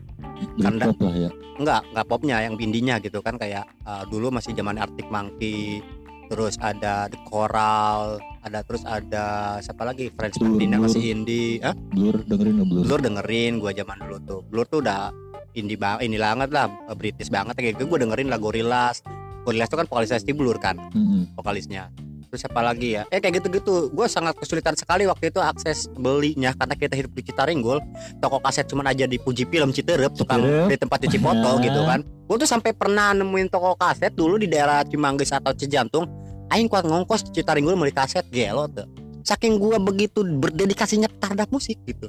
[0.61, 1.29] karena- Britpop lah ya.
[1.57, 5.81] enggak enggak popnya yang indinya gitu kan kayak eh, dulu masih zaman Arctic Monkey
[6.27, 9.25] terus ada The Coral ada terus ada
[9.59, 10.87] siapa lagi Blur, Ferdinand Blur.
[10.87, 11.75] masih indie Hah?
[11.91, 12.83] Blur dengerin Blur?
[12.83, 15.11] Blur dengerin gua zaman dulu tuh Blur tuh udah
[15.53, 19.03] indie banget ini banget lah eh, British banget kayak gitu gua dengerin lah Gorillaz
[19.43, 21.31] Gorillaz tuh kan vokalisnya Steve Blur kan Mm-mm.
[21.35, 21.87] vokalisnya
[22.27, 23.03] terus siapa lagi ya?
[23.07, 23.89] Eh kayak gitu-gitu.
[23.89, 27.79] Gue sangat kesulitan sekali waktu itu akses belinya karena kita hidup di Citaringgul
[28.17, 30.67] toko kaset cuma aja di Puji Film Citerep tukang Citerep.
[30.67, 31.99] di tempat cuci foto gitu kan.
[32.03, 36.05] Gue tuh sampai pernah nemuin toko kaset dulu di daerah Cimanggis atau Cijantung.
[36.47, 38.87] Aing kuat ngongkos di Citaringgul beli kaset gelo tuh.
[39.21, 42.07] Saking gue begitu berdedikasinya terhadap musik gitu.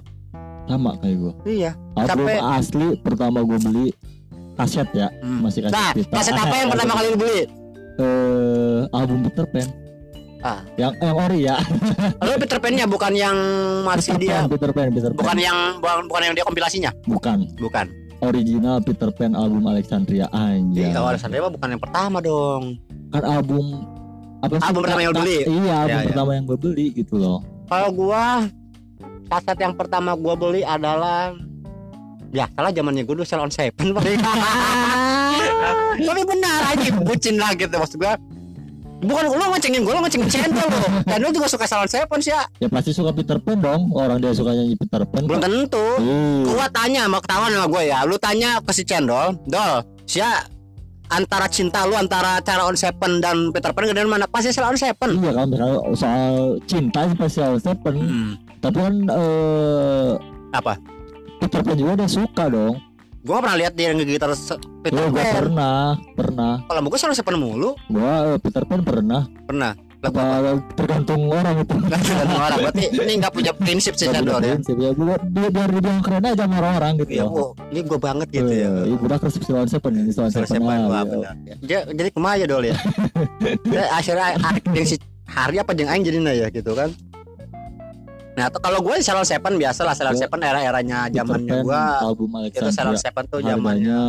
[0.64, 1.33] Sama kayak gue.
[1.49, 1.73] iya.
[1.95, 3.87] Album Sampai- asli pertama gue beli
[4.55, 5.41] kaset ya, Hmm.
[5.41, 6.14] masih kaset nah pita.
[6.14, 7.41] kaset apa yang pertama kali lu beli?
[7.99, 9.66] Eh, album Peter Pan.
[10.39, 10.62] Ah.
[10.74, 11.57] Yang yang ori ya.
[12.22, 13.34] lu Peter Pan-nya bukan yang
[13.82, 15.18] masih Peter dia Pan, Peter Pan, Peter Pan.
[15.18, 17.36] bukan yang bukan, bukan yang dia kompilasinya Bukan.
[17.59, 17.84] bukan
[18.20, 20.91] Original Peter Pan album Alexandria anjay.
[20.91, 22.76] Iya, awal Sandria mah bukan yang pertama dong.
[23.09, 23.64] Kan album
[24.39, 24.64] apa sih?
[24.64, 25.36] Album pertama yang beli?
[25.41, 26.07] Iya, album Ya, ya.
[26.11, 27.39] pertama yang gue beli gitu loh.
[27.64, 28.22] Kalau gua
[29.28, 31.32] kaset yang pertama gua beli adalah
[32.28, 33.86] ya salah zamannya gua dulu Sell on Seven.
[36.01, 38.14] Tapi benar aja bucin lah gitu maksud gua.
[38.99, 40.80] Bukan lu ngecengin gua, lu ngecengin channel lu.
[41.07, 42.42] Dan lu juga suka Sell on Seven sih ya.
[42.59, 43.94] Ya pasti suka Peter Pan dong.
[43.94, 45.22] Orang dia suka nyanyi Peter Pan.
[45.22, 45.46] Belum kok.
[45.46, 45.86] tentu.
[46.03, 46.18] Iya.
[46.44, 47.99] Gua tanya mau ketahuan sama gua ya.
[48.03, 50.42] Lu tanya ke si Cendol, Dol, sia
[51.09, 54.26] antara cinta lu antara cara on Seven dan Peter Pan gedean mana?
[54.26, 55.11] Pasti Sell on Seven.
[55.16, 56.32] Iya kan misalnya soal
[56.66, 58.30] cinta spesial Seven Hmm.
[58.59, 60.11] Tapi kan eh
[60.51, 60.74] Apa?
[61.38, 62.74] Peter Pan juga udah suka dong.
[63.29, 64.33] Gue pernah lihat dia ngegitar
[64.81, 65.35] Peter Oh, gua Pan.
[65.37, 65.79] pernah,
[66.16, 66.53] pernah.
[66.64, 67.76] Kalau gue selalu sepen mulu.
[67.93, 69.29] Gua eh, Peter Pan pernah.
[69.45, 69.76] Pernah.
[69.99, 71.74] Lagu Apa tergantung orang itu.
[71.76, 72.59] Tergantung orang.
[72.64, 74.55] Berarti ini nggak punya prinsip sih Gak Chandor ya.
[74.57, 74.91] prinsip ya.
[74.97, 77.11] Biar, biar, biar dibilang keren aja sama orang-orang gitu.
[77.18, 78.68] Iya, oh, ini gue banget gitu ya.
[78.89, 80.64] Iya, udah resep Silon Seven ini Silon Salah Seven.
[80.64, 80.72] siapa?
[80.72, 81.03] ah, Wah, iya.
[81.05, 81.35] benar.
[81.61, 82.76] Dia, jadi ke mana dol ya?
[83.68, 84.97] Dia akhirnya acting si
[85.29, 86.89] hari apa yang aing jadinya ya gitu kan.
[88.39, 92.62] Nah, atau kalau gue Salon Seven biasa lah Gua- Seven era-eranya zamannya gue album itu
[92.62, 94.01] Alexandria Seven tuh zamannya.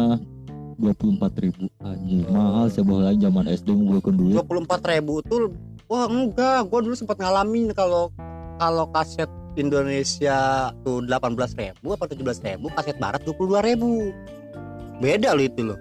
[0.79, 4.33] Dua puluh empat ribu anjing mahal sebuah lagi zaman SD ngumpulkan duit.
[4.37, 5.49] dua puluh empat ribu tuh
[5.89, 6.69] wah enggak.
[6.69, 8.13] Gue dulu sempat ngalamin kalau
[8.61, 9.27] kalau kaset
[9.57, 14.13] Indonesia tuh delapan belas ribu apa tujuh belas ribu kaset Barat dua puluh dua ribu.
[15.01, 15.79] Beda loh itu loh.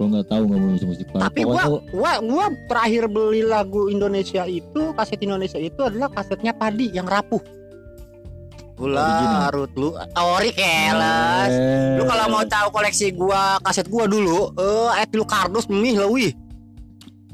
[0.00, 1.22] Gua nggak tahu nggak mau musik barat.
[1.28, 6.88] Tapi Pokoknya gua gua terakhir beli lagu Indonesia itu kaset Indonesia itu adalah kasetnya Padi
[6.90, 7.61] yang rapuh
[8.82, 9.46] gula Original.
[9.46, 9.88] arut lu.
[10.18, 11.52] Ori keles.
[11.54, 15.94] Eh, lu kalau mau tahu koleksi gua kaset gua dulu eh eh lu kardus mih
[15.94, 16.34] lah wih.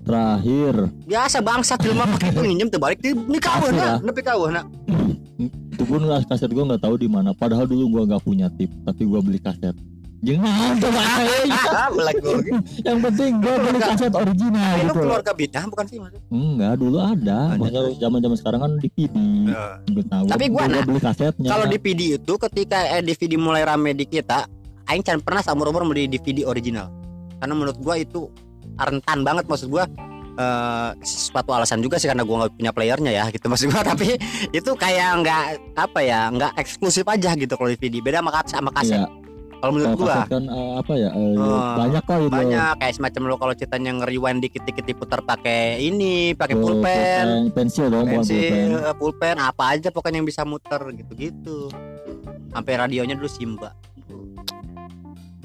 [0.05, 0.93] Terakhir.
[1.09, 4.65] Biasa bangsa film apa itu minjem tuh balik ini kawin Asli nah nepi kawin nah
[5.73, 7.33] itu pun kaset gua nggak tahu di mana.
[7.33, 9.73] Padahal dulu gua nggak punya tip tapi gua beli kaset
[10.19, 10.91] jangan tuh
[11.69, 12.43] Ah, lagu
[12.83, 16.99] yang penting gua beli kaset original itu gitu keluarga bidang bukan sih mas enggak dulu
[16.99, 17.55] ada.
[17.55, 19.15] Masa zaman zaman sekarang kan DVD
[19.89, 21.49] Gua tahu Tapi gua, nah, beli kasetnya.
[21.49, 24.47] kalau DVD itu ketika eh, DVD mulai rame di kita
[24.87, 26.89] Aing can pernah seumur umur beli DVD original.
[27.39, 28.27] Karena menurut gua itu
[28.75, 29.85] rentan banget maksud gua
[30.39, 33.83] eh suatu alasan juga sih karena gua nggak punya playernya ya gitu maksud gua.
[33.95, 34.17] Tapi
[34.51, 35.45] itu kayak nggak
[35.77, 38.99] apa ya nggak eksklusif aja gitu kalau DVD beda sama kaset sama kaset.
[38.99, 39.07] Iya,
[39.59, 40.23] kalau menurut gua.
[40.25, 42.73] kan eh, apa ya eh, Oh, banyak kok gitu banyak.
[42.79, 47.51] Kayak semacam lo kalau ceritanya nge-rewind dikit-dikit diputar pakai ini pakai Oh, pulpen.
[47.51, 48.69] pensil dong pensil pulpen.
[48.81, 49.37] eh, pulpen.
[49.37, 51.67] Apa aja pokoknya yang bisa muter gitu-gitu.
[52.49, 53.75] Sampai radionya dulu Simba.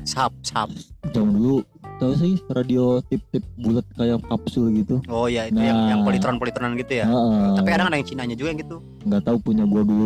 [0.03, 0.67] Sap sap.
[1.09, 1.63] Zaman dulu
[1.95, 4.99] tahu sih radio tip-tip bulat kayak kapsul gitu.
[5.07, 5.89] oh ya itu yang Nah.
[5.89, 7.05] yang politron politron gitu ya?
[7.05, 7.53] Heeh.
[7.55, 8.77] tapi kadang ada yang Cinanya juga yang gitu.
[9.03, 10.05] Nggak tahu punya gua dulu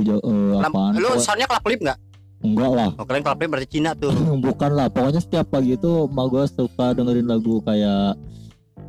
[0.54, 0.92] Lam- apaan.
[0.96, 1.98] lu soundnya kelap kelip nggak
[2.42, 2.90] enggak lah.
[2.98, 4.14] oh kalian kelip berarti Cina tuh
[4.46, 4.88] Bukan lah.
[4.94, 8.16] Pokoknya setiap pagi itu mak gua suka dengerin lagu kayak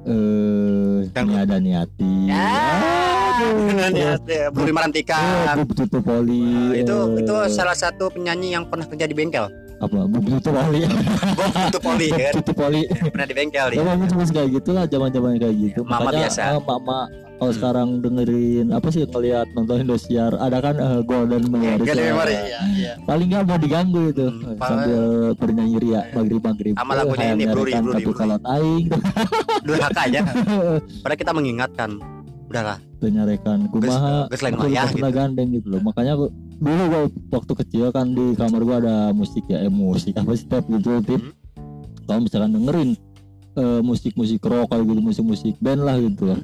[0.08, 2.28] eh Niada Niati.
[2.28, 3.17] ya.
[3.88, 5.18] Lihat ya Budi Eh, Marantika
[5.54, 6.42] Bub Tutu Poli.
[6.76, 9.46] Itu eh, itu salah satu penyanyi yang pernah kerja di bengkel
[9.78, 9.98] apa?
[10.04, 10.80] Bub Tutu Poli.
[11.68, 12.82] itu poli Bub kan Tutu Poli.
[13.08, 15.80] pernah di bengkel Ya dia mama cuma kayak gitulah zaman-zaman kayak gitu.
[15.82, 16.40] Mama Makanya, biasa.
[16.48, 16.98] eh, mama
[17.38, 17.54] kalau Hmm.
[17.54, 21.86] sekarang dengerin apa sih ngelihat nonton Indosiar ada kan eh, Golden Memories.
[21.86, 22.04] Gak ya.
[22.04, 22.92] memori ya, iya.
[23.06, 25.02] Paling nggak mau diganggu itu Hmm, sambil
[25.38, 26.74] bernyanyi ria maghrib maghrib.
[26.74, 28.18] Sama lagunya ini, Bruri, Bruri, Bruri.
[28.18, 28.86] kalau aing
[29.60, 30.20] durhaka aja
[31.02, 31.90] padahal kita mengingatkan
[32.48, 35.80] udahlah penyarekan kumaha aku ya, lupa pernah gandeng gitu loh.
[35.84, 37.02] Makanya gua, dulu gua
[37.38, 41.00] waktu kecil kan di kamar gua ada musik ya eh musik apa sih tip gitu
[41.04, 41.20] tip.
[41.20, 41.36] Hmm.
[42.08, 42.90] kalau misalkan dengerin
[43.60, 46.40] eh, musik-musik rock kayak gitu musik-musik band lah gitu lah.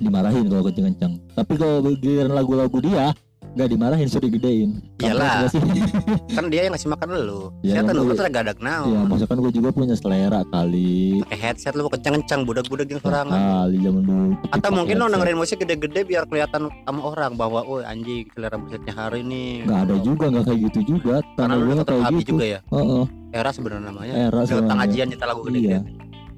[0.00, 1.20] Dimarahin kalau kenceng-kenceng.
[1.36, 3.12] Tapi kalau giliran lagu-lagu dia
[3.54, 4.82] nggak dimarahin suruh digedein.
[4.98, 5.46] Iyalah.
[6.36, 7.54] Kan dia yang ngasih makan lu.
[7.62, 8.18] Ya, saya tahu emang lu iya.
[8.18, 11.22] tuh gadak ya naon maksudnya kan gua juga punya selera kali.
[11.22, 13.38] Pakai headset lu kenceng-kenceng budak-budak yang sorangan.
[13.38, 14.34] kali zaman dulu.
[14.50, 18.92] Atau mungkin lo dengerin musik gede-gede biar kelihatan sama orang bahwa oh anjing selera musiknya
[18.92, 19.62] hari ini.
[19.62, 21.16] Nggak ada juga nggak kayak gitu juga.
[21.38, 22.30] Karena lu tetap kayak gitu.
[22.34, 22.60] juga ya?
[22.74, 24.12] Heeh, era sebenarnya namanya.
[24.12, 24.70] Era sebenarnya.
[24.74, 25.70] pengajian kita lagu gede-gede.
[25.78, 25.82] Iya.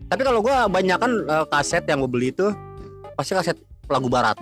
[0.06, 1.12] tapi kalau gua banyak kan
[1.50, 2.46] kaset yang gue beli itu
[3.18, 3.58] pasti kaset
[3.90, 4.38] lagu barat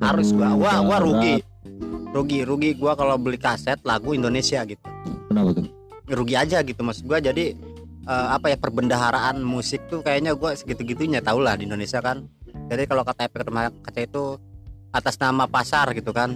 [0.00, 1.04] harus gua gua gua Barat.
[1.04, 1.36] rugi.
[2.10, 4.82] rugi rugi gua kalau beli kaset lagu Indonesia gitu.
[5.30, 5.66] Kenapa tuh?
[6.10, 7.22] Rugi aja gitu maksud gua.
[7.22, 7.54] Jadi
[8.08, 12.26] eh, apa ya perbendaharaan musik tuh kayaknya gua segitu-gitunya tau lah di Indonesia kan.
[12.66, 13.46] Jadi kalau kata efek
[13.84, 14.24] kaca itu
[14.90, 16.34] atas nama pasar gitu kan.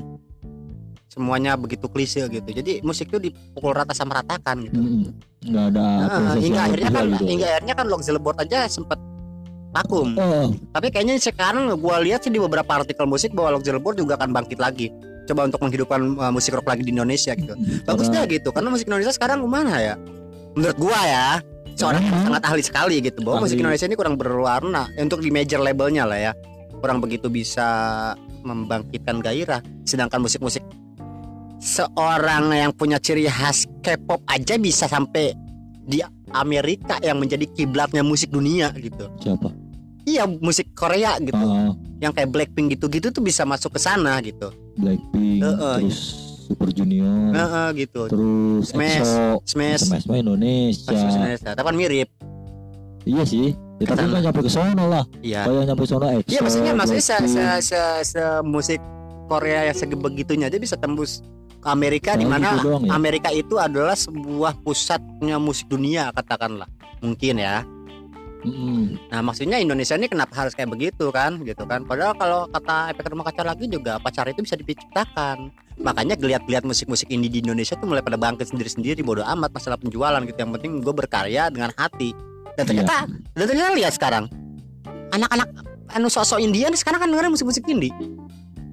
[1.10, 2.46] Semuanya begitu klise gitu.
[2.46, 4.78] Jadi musik tuh dipukul rata sama ratakan gitu.
[4.78, 5.10] Mm-mm.
[5.44, 7.24] nggak ada Nah, hingga akhirnya kan gitu.
[7.28, 7.86] hingga akhirnya kan
[8.16, 8.96] Board aja sempet
[9.74, 13.98] vakum Oh, tapi kayaknya sekarang gua lihat sih di beberapa artikel musik bahwa Loxel Board
[13.98, 14.94] juga akan bangkit lagi.
[15.24, 17.56] Coba untuk menghidupkan uh, musik rock lagi di Indonesia gitu.
[17.82, 19.94] Bagus karena- deh gitu karena musik Indonesia sekarang ke mana ya?
[20.54, 21.26] Menurut gua ya
[21.74, 22.26] seorang yang Hmm.
[22.30, 23.62] sangat ahli sekali gitu bahwa musik Ahli.
[23.66, 24.86] Indonesia ini kurang berwarna.
[24.94, 26.32] Ya, untuk di major labelnya lah ya.
[26.78, 27.66] Kurang begitu bisa
[28.44, 29.58] membangkitkan gairah.
[29.82, 30.62] Sedangkan musik-musik
[31.58, 35.32] seorang yang punya ciri khas K-pop aja bisa sampai
[35.80, 39.08] di Amerika yang menjadi kiblatnya musik dunia gitu.
[39.18, 39.63] Siapa
[40.04, 41.36] iya musik Korea gitu.
[41.36, 44.52] Ah, yang kayak Blackpink gitu-gitu tuh bisa masuk ke sana gitu.
[44.76, 45.76] Blackpink Heeh.
[45.80, 46.00] terus
[46.44, 47.32] Super Junior.
[47.32, 48.04] Heeh, gitu.
[48.12, 49.00] Terus Smash.
[49.00, 49.24] EXO.
[49.48, 49.82] Smash.
[49.88, 50.92] Smash Indonesia.
[50.92, 52.08] Ke Indonesia tapi kan mirip.
[53.04, 53.56] Iya sih.
[53.80, 55.04] Ya, tapi nggak nyampe ke sono lah.
[55.24, 55.48] Iya.
[55.48, 58.80] Kalau yang nyampe sono EXO Iya maksudnya maksudnya se, se, se, se musik
[59.24, 61.24] Korea yang sebegitunya aja bisa tembus
[61.64, 62.92] ke Amerika di Oh, mana gitu doang ya?
[62.92, 66.68] Amerika itu adalah sebuah pusatnya musik dunia katakanlah.
[67.00, 67.64] Mungkin ya
[68.44, 69.00] Mm-mm.
[69.08, 73.08] Nah maksudnya Indonesia ini kenapa harus kayak begitu kan gitu kan Padahal kalau kata efek
[73.08, 77.88] rumah kaca lagi juga pacar itu bisa diciptakan Makanya geliat-geliat musik-musik indie di Indonesia tuh
[77.88, 82.12] mulai pada bangkit sendiri-sendiri bodo amat masalah penjualan gitu Yang penting gue berkarya dengan hati
[82.54, 84.28] Dan ternyata Dan ternyata lihat sekarang
[85.10, 85.48] Anak-anak
[85.90, 87.90] anu sosok Indian sekarang kan dengerin musik-musik indie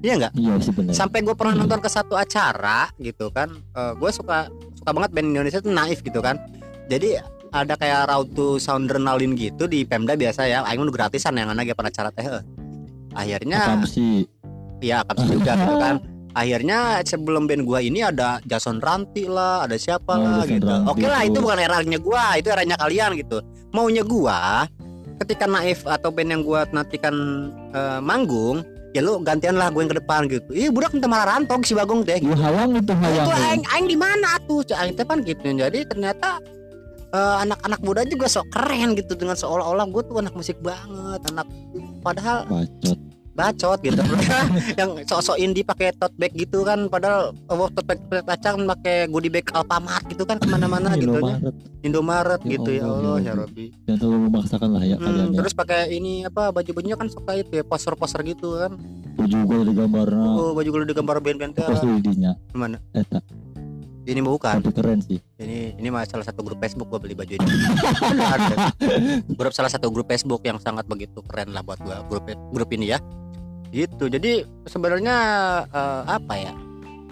[0.02, 0.34] Iya nggak?
[0.34, 0.94] Iya sih benar.
[0.98, 1.62] Sampai gue pernah Hmm.
[1.64, 3.54] nonton ke satu acara gitu kan
[3.96, 6.42] gue suka suka banget band Indonesia tuh naif gitu kan
[6.90, 7.22] Jadi
[7.52, 11.76] ada kayak route to Soundernalin gitu di Pemda biasa ya Aing udah gratisan yang anak
[11.76, 12.44] pada acara teh eh.
[13.12, 14.24] Akhirnya sih?
[14.80, 15.96] Iya akan juga gitu kan
[16.32, 20.72] Akhirnya sebelum band gua ini ada Jason Ranti lah, ada siapa Oh, lah Jason gitu.
[20.72, 21.36] Ranti Oke lah itu.
[21.36, 23.38] itu bukan eranya gua, itu eranya kalian gitu.
[23.76, 24.64] Maunya gua
[25.20, 27.16] ketika Naif atau band yang gua nantikan
[27.76, 28.64] eh, manggung,
[28.96, 30.50] ya lu gantian lah gue yang ke depan gitu.
[30.56, 32.20] Ih budak minta malah rantong si Bagong teh.
[32.24, 33.28] Lu halang itu halang.
[33.28, 33.44] Itu tuh.
[33.52, 34.62] aing aing di mana tuh?
[34.72, 35.44] Aing teh kan gitu.
[35.44, 36.40] Jadi ternyata
[37.12, 41.48] eh, anak-anak muda juga sok keren gitu dengan seolah-olah gue tuh anak musik banget, anak
[42.00, 42.98] padahal Bacot.
[43.32, 43.96] bacot gitu
[44.80, 49.30] yang sok-sok indie pakai tote bag gitu kan padahal oh, tote bag kacang pakai goodie
[49.30, 51.56] bag Alfamart gitu kan ke mana-mana gitu aja Indomaret.
[51.82, 53.34] Indomaret Ya gitu ya Allah, ya ya.
[53.38, 55.38] Rabbi Jangan terlalu memaksakan lah ya Hmm, kalian ya.
[55.40, 58.76] terus pakai ini apa baju-bajunya kan suka itu ya poster-poster gitu kan
[59.16, 60.28] Baju gue ada gambarnya.
[60.30, 62.32] oh baju gue gambar band-band Pas lidinya.
[62.52, 63.24] mana Eta.
[64.12, 65.20] Ini bukan Tapi keren sih.
[65.38, 67.46] ini ini mah salah satu grup Facebook gue beli baju ini
[69.38, 72.92] grup salah satu grup Facebook yang sangat begitu keren lah buat gue grup grup ini
[72.92, 73.00] ya
[73.70, 75.16] gitu jadi sebenarnya
[75.66, 76.54] eh, apa ya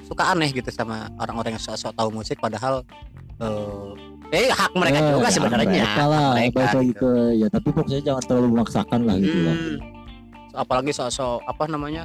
[0.03, 2.81] suka aneh gitu sama orang-orang yang sok-sok tahu musik padahal
[3.39, 3.95] eh
[4.35, 6.29] eh hak mereka Eh, juga ya, sebenarnya Mereka lah.
[6.33, 6.97] mereka, gitu.
[6.99, 9.55] ke ya tapi pokoknya jangan terlalu memaksakan lah gitu lah.
[9.55, 9.77] Hmm.
[10.51, 12.03] apalagi sok-sok apa namanya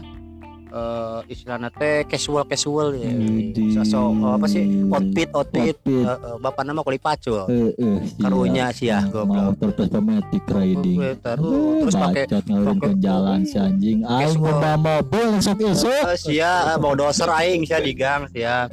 [0.74, 3.78] eh istilahnya teh casual casual ya Widih.
[3.78, 6.02] sok-sok eh, apa sih outfit outfit Outfit.
[6.02, 8.18] Eh, eh, bapak nama kuli pacul Eh, eh, siap.
[8.20, 10.98] karunya sih ya goblok Motor Vespa-matic riding.
[11.20, 14.02] Taruh terus pakai pakai- jalan si anjing.
[14.02, 16.02] Aing mau mobil esok esok.
[16.16, 18.66] Sia eh, mau doser aing sia di gang sia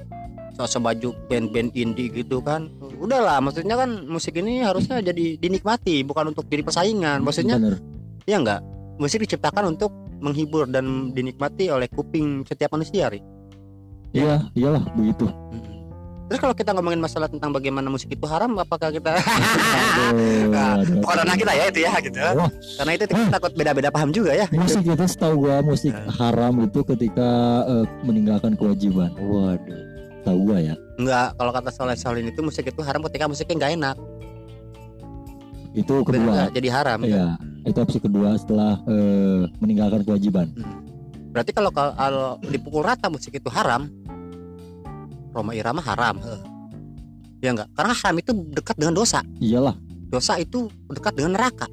[0.52, 2.66] sosok baju band-band indie gitu kan
[2.98, 7.78] udahlah maksudnya kan musik ini harusnya jadi dinikmati bukan untuk jadi persaingan maksudnya Bener.
[8.26, 8.62] ya enggak
[8.98, 9.90] musik diciptakan untuk
[10.22, 13.20] menghibur dan dinikmati oleh kuping setiap manusia Ri.
[14.12, 15.26] Iya, iyalah begitu.
[16.28, 21.36] terus kalau kita ngomongin masalah tentang bagaimana musik itu haram apakah kita Aduh, Nah, aduh.
[21.36, 22.48] kita ya itu ya gitu Wah,
[22.80, 26.08] karena itu kita takut beda-beda paham juga ya musik itu setahu gua musik Nah.
[26.14, 27.30] haram itu ketika
[27.66, 29.12] eh, meninggalkan kewajiban.
[29.14, 29.84] Waduh,
[30.24, 30.76] tahu gua ya.
[30.96, 33.96] enggak kalau kata Soleh Solin itu musik itu haram ketika musiknya nggak enak
[35.74, 36.48] Itu kedua.
[36.50, 40.50] jadi haram Iya, itu opsi kedua setelah eh, meninggalkan kewajiban.
[41.32, 43.88] Berarti kalau kalau dipukul rata musik itu haram,
[45.32, 46.20] Roma Irama haram.
[47.40, 47.70] Ya enggak?
[47.74, 49.24] Karena haram itu dekat dengan dosa.
[49.40, 49.74] Iyalah,
[50.08, 51.66] Dosa itu dekat dengan neraka.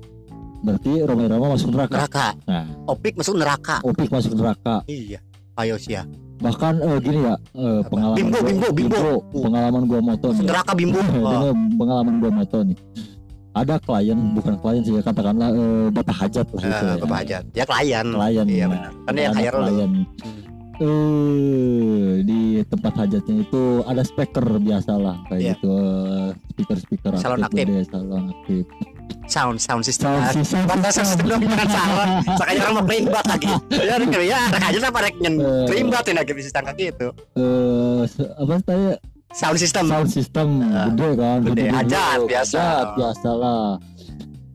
[0.59, 1.95] berarti Roma Irama masuk neraka.
[1.95, 2.26] Neraka.
[2.45, 3.76] Nah, Opik masuk neraka.
[3.82, 4.82] Opik masuk neraka.
[4.86, 5.18] Iya.
[5.55, 6.03] Ayo sih ya.
[6.39, 7.91] Bahkan eh, gini ya, Apa?
[7.91, 8.99] pengalaman Bimbo, gua- bimbo, bimbo.
[9.34, 10.49] pengalaman gua moto Masuk nih.
[10.49, 11.01] neraka bimbo.
[11.03, 11.51] Oh.
[11.74, 12.78] pengalaman gua moto nih.
[13.59, 16.94] Ada klien, bukan klien sih ya, katakanlah eh, bapak hajat lah gitu Eh, ya.
[17.00, 17.42] Bapak Hajat.
[17.52, 18.06] Ya klien.
[18.09, 18.46] Klien.
[18.46, 18.66] Iya ya.
[18.68, 18.90] benar.
[19.02, 19.92] Kan yang hire klien.
[20.78, 20.86] Hmm.
[20.88, 25.52] Eh, di tempat hajatnya itu ada speaker biasa lah kayak Iya.
[25.52, 25.74] gitu
[26.48, 27.66] speaker speaker Salon aktif.
[27.66, 28.62] gede, salon aktif
[29.26, 30.09] Sound sound system.
[30.09, 32.06] sound system Batas sound system dong jangan salah.
[32.32, 33.46] Sakanya orang mau kerimbat lagi.
[33.74, 35.34] Ya ya rek aja apa rek nyen
[35.66, 37.09] kerimbat ya lagi bisa tangkap gitu.
[37.34, 38.02] eh
[38.38, 38.86] apa tadi
[39.31, 39.85] Sound system.
[39.87, 41.64] sound system Eh, gede kan gede.
[41.68, 42.59] Hajat, biasa.
[42.59, 43.76] Hajat, biasa lah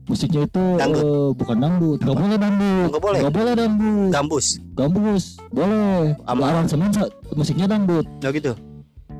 [0.04, 1.00] musiknya itu Dangdut.
[1.00, 3.18] eh, bukan dangdut nggak boleh dangdut Nggak boleh.
[3.18, 4.46] nggak boleh dangdut Gambus.
[4.74, 6.92] gambus boleh Ama- aransemen
[7.32, 8.52] musiknya dangdut Ya gitu.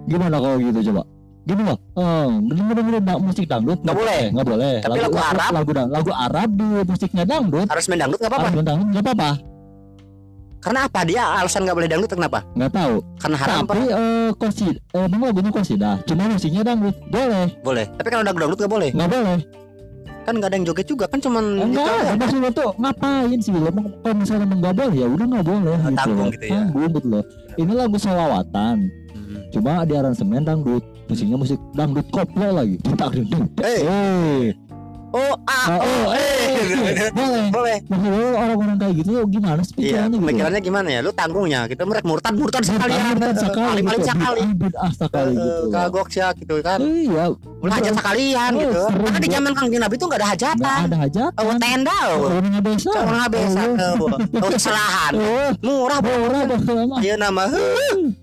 [0.05, 1.03] gimana kalau gitu coba
[1.43, 4.23] gini loh eh denger denger musik dangdut Nggak boleh.
[4.29, 5.51] nggak boleh Tapi lagu Arab?
[5.55, 8.45] lagu, dang- lagu Arab di musiknya dangdut Harus main dangdut nggak apa-apa.
[8.45, 9.31] Harus dangdut nggak apa-apa
[10.65, 11.05] Karena apa?
[11.05, 12.41] Dia alasan nggak boleh dangdut kenapa?
[12.55, 12.97] nggak tahu.
[13.21, 13.71] Karena haram apa?
[13.71, 16.97] tapi eh konsid eh emang lagunya konsida cuma musiknya dangdut.
[17.07, 17.47] Boleh.
[17.61, 17.85] Boleh.
[17.93, 18.91] Tapi kalau udah dangdut nggak boleh.
[18.91, 19.39] nggak boleh.
[20.25, 21.05] Kan nggak ada yang joget juga.
[21.05, 22.17] Kan cuman enggak gitu aja.
[22.17, 23.69] maksudnya tuh ngapain sih lo
[24.01, 26.53] kalau misalnya emang nggak boleh ya udah nggak boleh Oh, gitu tanggung gitu ya.
[26.57, 27.25] tanggung gitu loh.
[27.55, 28.77] Ini lagu salawatan
[29.15, 29.41] Hmm.
[29.49, 30.81] cuma di aransemen dangdut.
[31.05, 32.81] Musiknya musik dangdut koplo lagi.
[32.97, 33.45] Tak ding ding
[35.15, 37.09] Ah, Ah, oh, oh, eh.
[37.15, 37.47] boleh.
[37.49, 37.77] Boleh.
[37.87, 40.23] Maksudnya orang-orang kayak gitu gimana sih Iya, pikirannya gitu?
[40.27, 41.01] pemikirannya gimana ya?
[41.01, 43.05] Lu tanggungnya, kita mereka murtad murtad sekali ya.
[43.15, 43.71] Murtad sekali.
[43.71, 44.41] Alim alim gitu, sekali.
[44.43, 45.63] bid'ah bid'ah sekali gitu.
[45.71, 46.79] Kagok sih gitu kan.
[46.83, 47.25] iya.
[47.65, 48.81] Hajat sekalian Oh, gitu.
[49.01, 50.81] karena di zaman kanjeng nabi itu nggak ada hajatan.
[50.85, 51.41] Ada hajatan.
[51.41, 53.63] Oh tenda orang ngabesa orang ngabesa
[54.37, 56.43] Oh, kesalahan oh, murah murah
[57.01, 57.49] ayo nama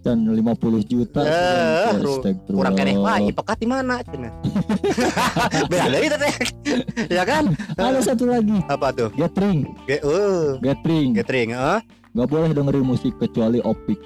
[0.06, 0.38] dan 50
[0.86, 1.90] juta Eh,
[2.46, 4.30] kurang kene wah ipekat di mana cina?
[5.72, 6.34] Beda itu teh
[7.18, 7.54] ya kan?
[7.74, 8.58] Ada satu lagi.
[8.66, 9.10] Apa tuh?
[9.14, 9.68] Gathering.
[9.84, 11.14] Ge uh, gathering.
[11.14, 11.80] Gathering eh?
[12.12, 14.00] Nggak boleh dengerin musik kecuali opik.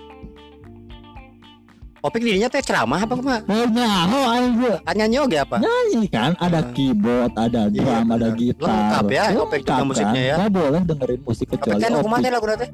[2.00, 3.42] Opik dirinya teh ceramah apa mah?
[3.50, 5.58] Oh gua Tanya nyoge apa?
[5.58, 6.38] nyanyi kan?
[6.38, 6.70] Ada Ah.
[6.70, 8.70] keyboard ada Iya, drum ada gitar.
[8.70, 10.36] Lengkap ya, opik Lengkap musiknya ya.
[10.38, 12.70] nggak boleh dengerin musik Opik kecuali nu kumaha opik teh lagu teh?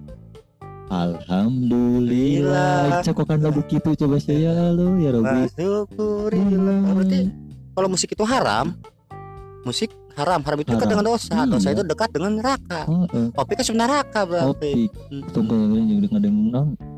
[0.91, 2.99] Alhamdulillah.
[3.01, 6.79] Cokokan lagu gitu coba saya lo ya Robi Syukurilah.
[6.91, 7.19] Berarti
[7.71, 8.75] kalau musik itu haram,
[9.61, 11.47] musik haram, haram itu dekat dengan dosa, Iya.
[11.47, 12.81] dosa itu dekat dengan neraka.
[12.85, 14.49] oh, eh, Opik kan sebenarnya neraka berarti.
[14.51, 15.23] opik Hmm.
[15.31, 16.37] tunggu yang ngadeng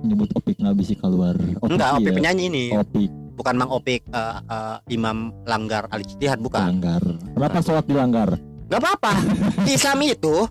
[0.01, 2.15] nyebut opik nggak bisa keluar opik Enggak, Opik iya.
[2.15, 6.61] penyanyi ini, opik bukan Mang Opik eh, eh, Imam Langgar Al Ijtihad bukan.
[6.63, 7.01] dilanggar
[7.33, 8.29] kenapa sholat dilanggar
[8.63, 9.13] Gak apa-apa.
[9.61, 10.49] Di Islam itu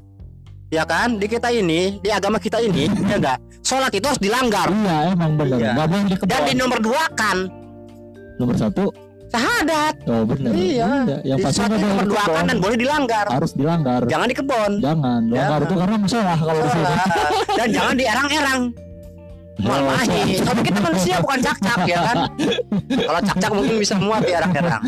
[0.68, 4.72] ya kan di kita ini di agama kita ini ya enggak sholat itu harus dilanggar
[4.72, 5.72] iya emang benar Iya.
[5.74, 7.44] nggak boleh dan di nomor dua kan
[8.38, 8.88] nomor satu
[9.32, 10.50] syahadat oh benar.
[10.52, 10.90] Iya.
[11.24, 11.80] yang di pasti nggak
[12.46, 13.26] itu boleh dilanggar.
[13.26, 14.00] Harus dilanggar.
[14.04, 15.20] Jangan dikebon jangan.
[15.26, 16.94] Dilanggar itu karena masalah kalau di sini.
[17.52, 18.62] Dan jangan dierang-erang.
[19.62, 20.40] Oh, mahi.
[20.42, 22.16] Tapi kita manusia bukan cak-cak ya kan.
[22.88, 24.82] Kalau cak-cak mungkin bisa muat di erang-erang.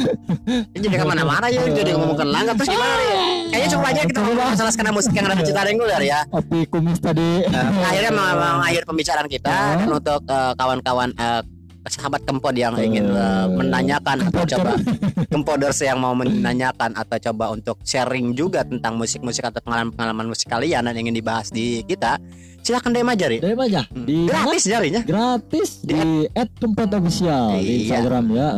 [0.75, 3.13] Jadi ke mana-mana ya, jadi ngomongin langgar terus gimana nih?
[3.53, 6.27] Kayaknya coba aja kita ngomong masalah skena musik yang ada di Citaring dulu ya.
[6.33, 7.45] opik kumis tadi.
[7.47, 9.79] Nah, akhirnya meng- mengakhiri pembicaraan kita Oh.
[9.79, 11.41] dan untuk eh, kawan-kawan eh,
[11.87, 14.73] sahabat kempod yang ingin Eh, menanyakan atau coba
[15.33, 20.83] kempoders yang mau menanyakan atau coba untuk sharing juga tentang musik-musik atau pengalaman-pengalaman musik kalian
[20.83, 22.17] dan ingin dibahas di kita
[22.61, 23.39] silahkan DM aja Ri.
[23.39, 24.05] DM aja Hmm.
[24.05, 27.77] di gratis jarinya gratis Di di at tempat official di Iya.
[27.85, 28.49] Instagram ya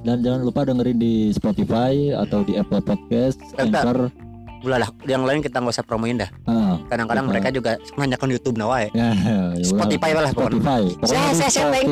[0.00, 3.40] dan jangan lupa dengerin di Spotify atau di Apple Podcast.
[3.56, 4.12] Anchor
[4.64, 6.30] ulah lah yang lain kita nggak usah promoin dah.
[6.48, 9.36] Ah, kadang-kadang Kita- mereka juga menanyakan YouTube wae ya, ya.
[9.60, 10.64] Spotify lah pokoknya.
[11.04, 11.88] Saya- saya setting.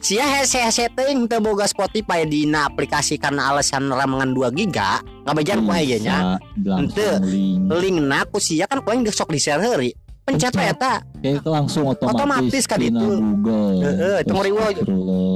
[0.00, 5.70] Sia hese setting teu boga Spotify di aplikasi karena alasan ramangan 2 giga ngabejan ku
[5.70, 6.16] aja nya?
[6.58, 7.70] langsung link.
[8.02, 12.64] na ku sia kan paling sok di share heuri pencet eta kayak langsung otomatis Otomatis
[12.66, 12.94] kan itu.
[12.98, 13.78] Google.
[13.82, 14.32] Heeh, itu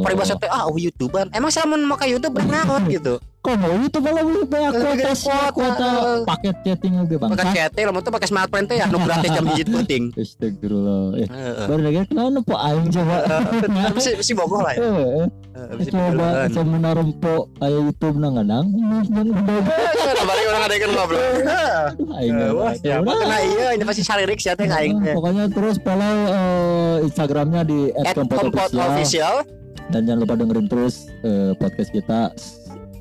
[0.03, 1.31] peribahasa teh ah oh YouTuber.
[1.31, 3.19] Emang saya mau make YouTube naon gitu.
[3.43, 5.89] Kok mau itu malah beli banyak kuota kuota.
[6.27, 7.31] paket chatting oke bang.
[7.31, 11.03] Pakai chatting lamun teh pakai smartphone teh ya nu gratis jam digit penting Astagfirullah.
[11.23, 11.29] Eh,
[11.71, 13.17] baru lagi kenapa po aing coba.
[13.95, 14.83] Mesti mesti bogoh lah ya.
[14.83, 18.67] Eh, coba saya menarempo kayak YouTube nang ngadang
[19.15, 19.27] dan
[20.67, 22.59] ada yang ngobrol tahu.
[22.77, 23.69] kena iya.
[23.79, 24.99] Ini pasti saririk sih teh aing.
[25.01, 28.91] Teh pokoknya terus follow eh, Instagramnya di at @kompot kompot official.
[28.91, 29.35] official
[29.91, 32.35] dan jangan lupa dengerin terus eh, podcast kita.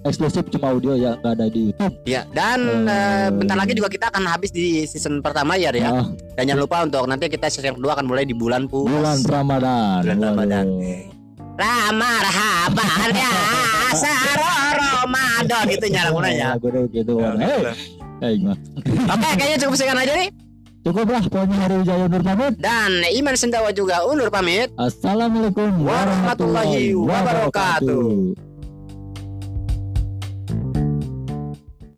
[0.06, 1.94] Eksklusif cuma audio ya nggak ada di YouTube.
[2.06, 6.06] Ya dan eh, bentar lagi juga kita akan habis di season pertama ya ya Ah,
[6.38, 8.94] dan jangan lupa untuk nanti kita season kedua akan mulai di bulan puasa.
[8.94, 10.02] Bulan Ramadan.
[10.06, 10.66] Bulan Ramadan.
[10.70, 11.15] Waduh.
[11.56, 13.32] Ramarhaban ya
[13.96, 16.48] Saro Ramadan itu nyala gunanya.
[16.92, 17.64] gitu Hei,
[18.20, 18.58] Hei, mah.
[19.12, 20.30] Oke, kayaknya cukup sekian aja nih.
[20.86, 24.70] cukup lah pokoknya hari Wijaya undur pamit Dan Iman Sendawa juga undur pamit.
[24.78, 28.36] Assalamualaikum Warahmatullahi wabarakatuh.